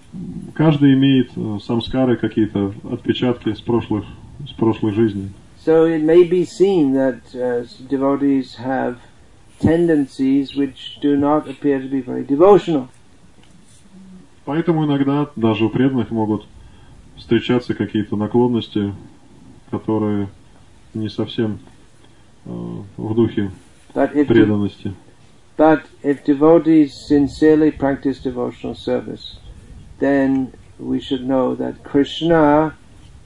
[0.55, 4.05] каждый имеет э, самскары какие-то, отпечатки с прошлых,
[4.47, 5.31] с прошлой жизни.
[5.65, 8.99] So it may be seen that uh, devotees have
[9.61, 12.89] tendencies which do not appear to be very devotional.
[14.47, 16.47] Поэтому иногда даже у преданных могут
[17.17, 18.95] встречаться какие-то наклонности,
[19.71, 20.29] которые
[20.95, 21.59] не совсем
[22.47, 22.51] э,
[22.97, 23.51] в духе
[23.95, 24.95] But if, преданности.
[25.57, 29.37] but if devotees sincerely practice devotional service,
[29.99, 32.75] then we should know that Krishna,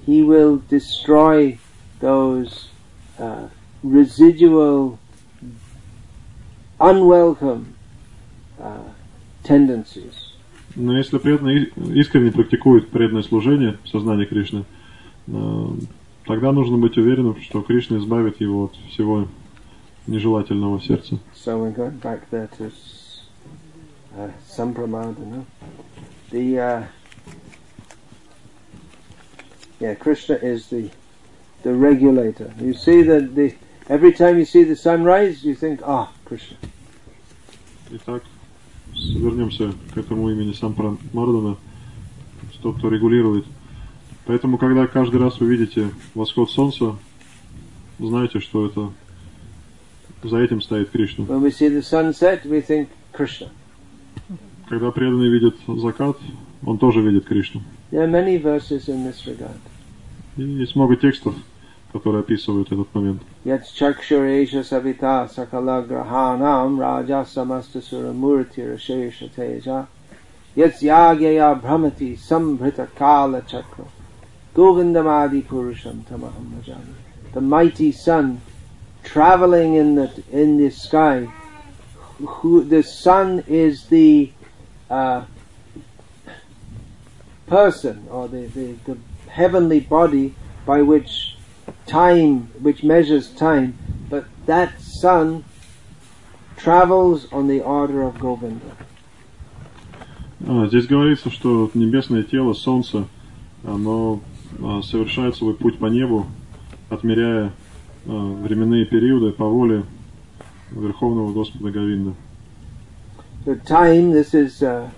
[0.05, 1.59] he will destroy
[2.00, 2.70] those
[3.18, 3.48] uh,
[3.84, 5.00] residual,
[6.80, 7.76] unwelcome
[8.60, 8.84] uh,
[9.44, 10.30] tendencies.
[10.76, 14.66] Но если преданный искренне практикует преданное служение в сознании Кришны,
[15.28, 15.66] э,
[16.26, 19.28] тогда нужно быть уверенным, что Кришна избавит его от всего
[20.06, 21.20] нежелательного в сердце.
[21.34, 22.72] So we're going back there to
[24.16, 25.46] uh, Sampramada, no?
[26.30, 26.84] The uh,
[29.80, 30.92] yeah, Krishna is the
[31.64, 32.52] the regulator.
[32.60, 33.54] You see that the
[33.88, 36.58] every time you see the sunrise, you think, ah, Krishna.
[37.92, 38.24] Итак,
[38.94, 41.58] вернемся к этому имени Сампра Мардана,
[42.62, 43.46] тот, кто регулирует.
[44.26, 46.96] Поэтому, когда каждый раз вы видите восход солнца,
[47.98, 48.92] знаете, что это
[50.24, 51.26] за этим стоит Кришна.
[51.26, 53.50] When we see the sunset, we think Krishna.
[54.68, 56.18] Когда преданный видит закат,
[56.64, 57.62] он тоже видит Кришну.
[57.92, 59.58] There are many verses in this regard.
[60.38, 61.36] И есть много текстов,
[61.92, 63.22] которые описывают этот момент.
[63.46, 69.88] Yet chakshuresha savita sakala grahanam raja samasta sura murti rashesha teja
[70.56, 73.86] Yasyagya Brahmati Sambrita Kala Chakra
[74.56, 76.94] Govindamadi Purusham Tamaham Bhajami.
[77.34, 78.42] The mighty sun
[79.04, 81.28] traveling in the in the sky.
[82.18, 84.32] Who the sun is the
[84.90, 85.24] uh,
[87.48, 88.98] person or the, the, the
[89.30, 91.38] heavenly body by which
[91.86, 93.78] time, which measures time,
[94.10, 95.44] but that sun
[96.58, 98.76] travels on the order of Govinda.
[100.48, 103.08] А, здесь говорится, что небесное тело, солнце,
[103.64, 104.22] оно
[104.62, 106.28] а, совершает свой путь по небу,
[106.90, 107.52] отмеряя
[108.06, 109.84] а, временные периоды по воле
[110.72, 112.14] Верховного Господа Говинда.
[113.46, 114.90] So time, this is uh,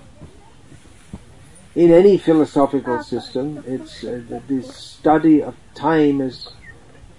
[1.76, 3.64] in any philosophical system.
[3.68, 6.48] It's uh, the, the study of time is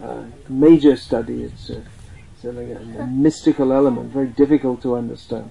[0.01, 1.45] a major study.
[1.45, 1.83] It's, a,
[2.35, 5.49] it's a, like a, a mystical element, very difficult to understand.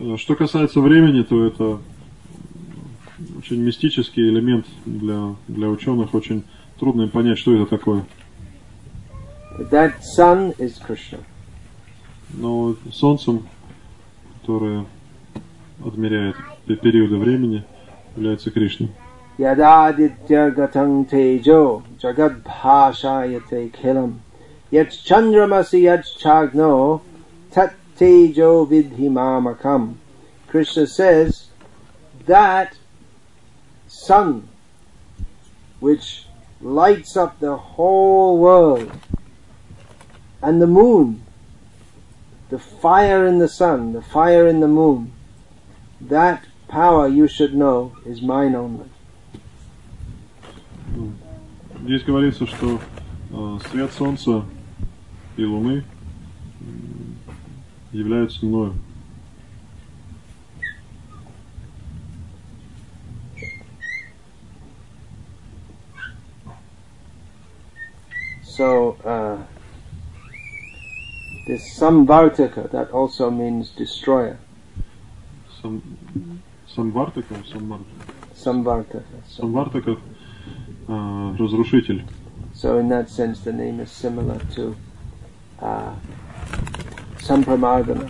[0.00, 1.78] А, Что касается времени, то это
[3.38, 6.44] очень мистический элемент для, для ученых, очень
[6.78, 8.04] трудно им понять, что это такое.
[9.70, 11.20] That sun is Krishna.
[12.32, 13.48] Но солнцем,
[14.40, 14.86] которое
[15.84, 17.64] отмеряет пе- периоды времени,
[18.15, 18.89] является Кришна.
[19.37, 24.19] Yadaditya gatang tejo jagad bhashayate kilam
[24.71, 27.01] yat chandramasi yat chagno
[27.51, 29.95] tat tejo vidhimamakam.
[30.47, 31.47] Krishna says
[32.25, 32.77] that
[33.87, 34.47] sun
[35.81, 36.27] which
[36.61, 38.89] lights up the whole world
[40.41, 41.21] and the moon,
[42.49, 45.11] the fire in the sun, the fire in the moon,
[45.99, 48.85] that power you should know is mine only.
[51.83, 52.79] Здесь говорится, что
[53.31, 54.43] э, свет солнца
[55.37, 55.83] и луны
[56.61, 57.17] м,
[57.91, 58.73] являются мною.
[68.43, 69.37] So, uh,
[71.47, 74.37] this Samvartaka, that also means destroyer.
[75.61, 75.81] Сам,
[76.76, 77.34] Samvartaka.
[77.44, 79.96] So, самвартака
[80.88, 82.04] э, разрушитель.
[82.54, 84.74] so in that sense, the name is similar to
[85.60, 85.92] uh,
[87.18, 88.08] Sampramadana.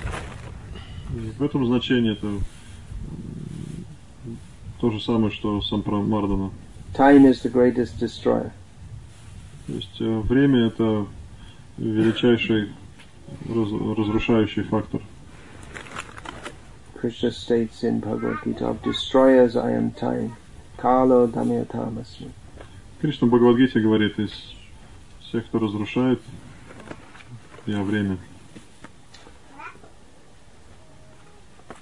[1.15, 2.29] И в этом значении это
[4.81, 6.51] то же самое, что сампрамардана.
[6.95, 8.53] Time is the greatest destroyer.
[9.67, 11.07] То есть э, время это
[11.77, 12.69] величайший
[13.49, 15.01] раз- разрушающий фактор.
[17.00, 20.36] Krishna states in Bhagavad Gita, of destroyers I am time.
[20.78, 22.32] Kalo Damyatamasmi.
[23.02, 24.32] Кришна в Бхагавадгите говорит, из
[25.22, 26.22] всех, кто разрушает,
[27.66, 28.18] я время.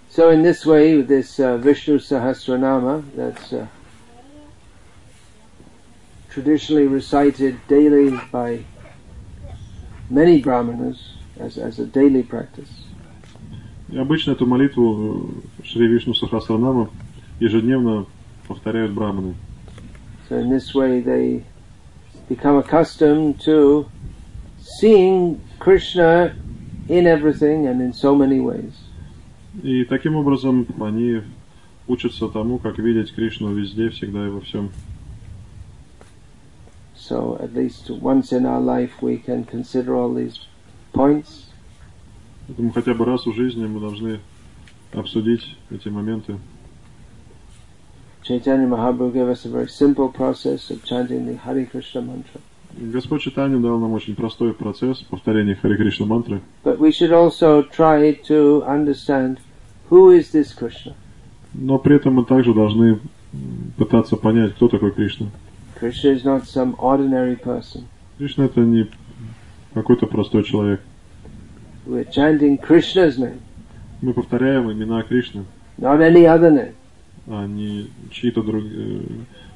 [0.10, 3.66] So in this way, this uh, Vishnu Sahasranama, that's uh,
[6.30, 8.64] traditionally recited daily by
[10.10, 12.70] many brahmanas as, as a daily practice.
[13.91, 15.31] И обычно эту молитву
[15.63, 16.91] э, Шри Вишну Сахасранама
[17.41, 18.07] ежедневно
[18.47, 19.35] повторяют браманы.
[20.29, 21.43] So in this way, they
[22.29, 23.87] become accustomed to
[24.61, 26.35] seeing Krishna
[26.89, 28.75] in everything and in so many ways.
[29.63, 31.23] И таким образом они
[31.87, 34.71] учатся тому, как видеть Кришну везде, всегда и во всем.
[36.95, 40.39] So at least once in our life, we can consider all these
[40.93, 41.48] points
[42.49, 44.21] Поэтому хотя бы раз в жизни мы должны
[44.93, 46.39] обсудить эти моменты.
[48.25, 52.41] Chaitanya Mahaprabhu gave us a very simple process of chanting the Hare Krishna mantra.
[52.77, 56.41] И Господь Читание дал нам очень простой процесс повторения Хари Кришна мантры.
[56.65, 59.39] But we should also try to understand
[59.91, 60.95] who is this Krishna.
[61.55, 63.01] Но при этом мы также должны
[63.77, 65.29] пытаться понять, кто такой Кришна.
[65.81, 67.85] Krishna is not some ordinary person.
[68.19, 68.89] Кришна это не
[69.75, 70.81] какой-то простой человек.
[71.89, 73.41] We're chanting Krishna's name,
[74.03, 75.45] Мы повторяем имена Кришны,
[75.79, 76.75] not any other name.
[77.27, 79.01] а не чьи-то друг- э,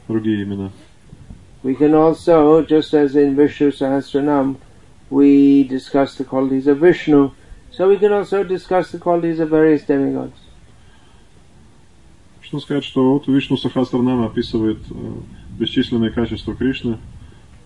[0.08, 0.70] другие имена.
[1.62, 4.56] We can also, just as in Vishnu Sahasranam,
[5.10, 7.32] we discuss the qualities of Vishnu,
[7.70, 10.32] so we can also discuss the qualities of various demigods.
[12.40, 14.94] Можно сказать, что вот Вишну Сахасранам описывает э,
[15.58, 16.96] бесчисленные качества Кришны,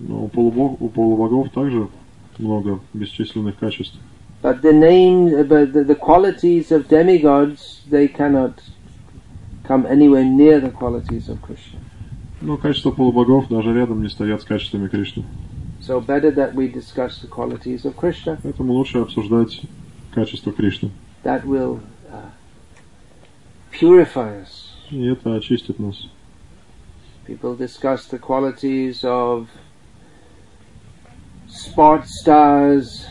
[0.00, 1.88] но у полубог, у полубогов также
[2.38, 3.98] много бесчисленных качеств.
[4.41, 8.61] But the name, but the, the qualities of demigods, they cannot
[9.63, 11.79] come anywhere near the qualities of Krishna.
[12.41, 15.23] Но качества полубогов даже рядом не стоят с качествами Кришны.
[15.79, 18.39] So better that we discuss the qualities of Krishna.
[18.41, 19.61] Поэтому лучше обсуждать
[20.13, 20.89] качества Кришны.
[21.23, 21.81] That will
[22.11, 22.31] uh,
[23.71, 24.71] purify us.
[24.89, 26.07] И это очистит нас.
[27.27, 29.47] People discuss the qualities of
[31.47, 33.05] sports stars,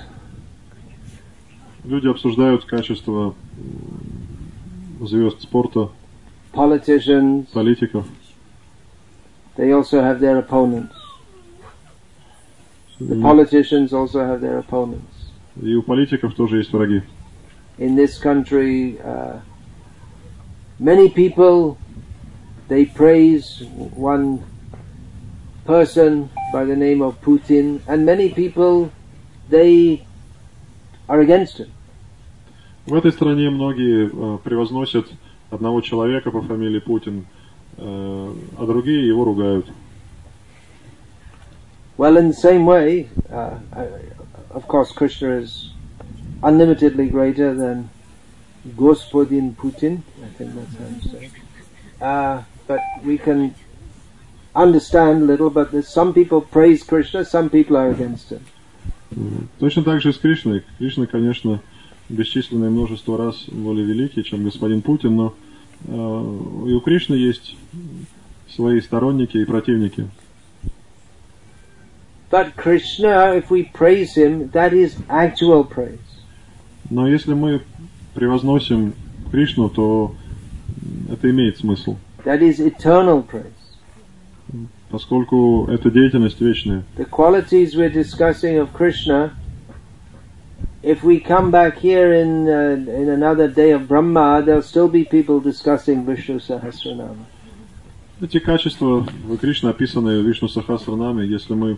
[1.88, 3.36] Люди обсуждают качество
[5.02, 5.90] звезд спорта,
[6.52, 7.48] politicians.
[7.54, 8.06] политиков.
[9.56, 10.96] They also have their opponents.
[13.00, 15.32] The politicians also have their opponents.
[15.62, 17.04] И у политиков тоже есть враги.
[17.78, 19.40] In this country, uh,
[20.80, 21.78] many people
[22.68, 23.62] they praise
[23.96, 24.44] one
[25.66, 28.92] person by the name of Putin, and many people
[29.50, 30.06] they
[31.09, 31.71] are against him.
[32.87, 35.07] В этой стране многие э, превозносят
[35.51, 37.27] одного человека по фамилии Путин,
[37.77, 39.67] э, а другие его ругают.
[41.97, 43.89] Well, in the same way, uh, I,
[44.55, 45.71] of course, Krishna is
[46.43, 47.91] unlimitedly greater than
[48.75, 50.03] Gospodin Putin.
[50.25, 51.25] I think that's how you say.
[51.27, 52.03] it.
[52.03, 53.55] Uh, but we can
[54.55, 55.51] understand a little.
[55.51, 58.47] But there's some people praise Krishna, some people are against him.
[59.60, 60.64] Точно так же и с Кришной.
[60.78, 61.62] Кришна, конечно,
[62.10, 65.34] бесчисленное множество раз более великий, чем господин Путин, но
[65.86, 67.56] э, и у Кришны есть
[68.50, 70.08] свои сторонники и противники.
[72.32, 76.00] But Krishna, if we praise him, that is actual praise.
[76.90, 77.62] Но если мы
[78.14, 78.94] превозносим
[79.32, 80.16] Кришну, то
[81.10, 83.54] это имеет смысл, That is eternal praise.
[84.90, 86.84] Поскольку это деятельность вечная.
[86.98, 89.32] The qualities we're discussing of Krishna,
[90.84, 95.04] if we come back here in uh, in another day of Brahma, there'll still be
[95.04, 97.26] people discussing Vishnu Sahasranama.
[98.22, 101.28] Эти качества в Кришне описаны в Вишну Сахасранаме.
[101.28, 101.78] Если мы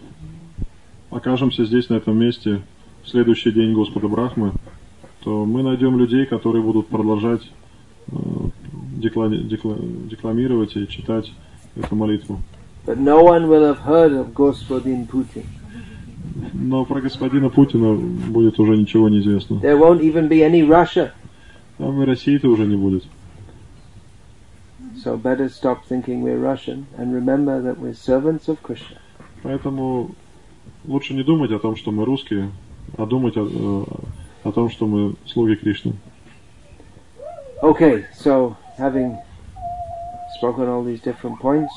[1.10, 2.62] окажемся здесь, на этом месте,
[3.04, 4.52] в следующий день Господа Брахмы,
[5.24, 7.42] то мы найдем людей, которые будут продолжать
[8.12, 8.16] э,
[8.98, 11.34] декла- декла- декламировать и читать
[11.76, 12.40] эту молитву.
[12.87, 15.47] But no one will have heard of Gospodin Putin.
[16.55, 19.61] Но про господина Путина будет уже ничего не известно.
[19.61, 21.13] There won't even be any Russia.
[21.79, 23.05] Там и России-то уже не будет.
[25.05, 28.99] So better stop thinking we're Russian and remember that we're servants of Krishna.
[29.43, 30.15] Поэтому
[30.85, 32.51] лучше не думать о том, что мы русские,
[32.97, 35.95] а думать о, э, о том, что мы слуги Кришны.
[37.63, 39.17] Okay, so having
[40.37, 41.73] spoken all these different points,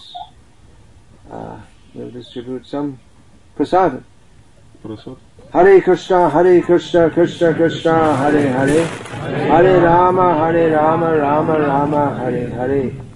[1.30, 1.60] uh,
[1.94, 2.98] we'll distribute some
[3.56, 4.04] prasadam.
[4.82, 5.16] Prasad.
[5.52, 12.48] Hare Krishna, Hare Krishna, Krishna Krishna, Hare Hare, Hare Rama, Hare Rama, Rama Rama, Hare
[12.48, 13.09] Hare.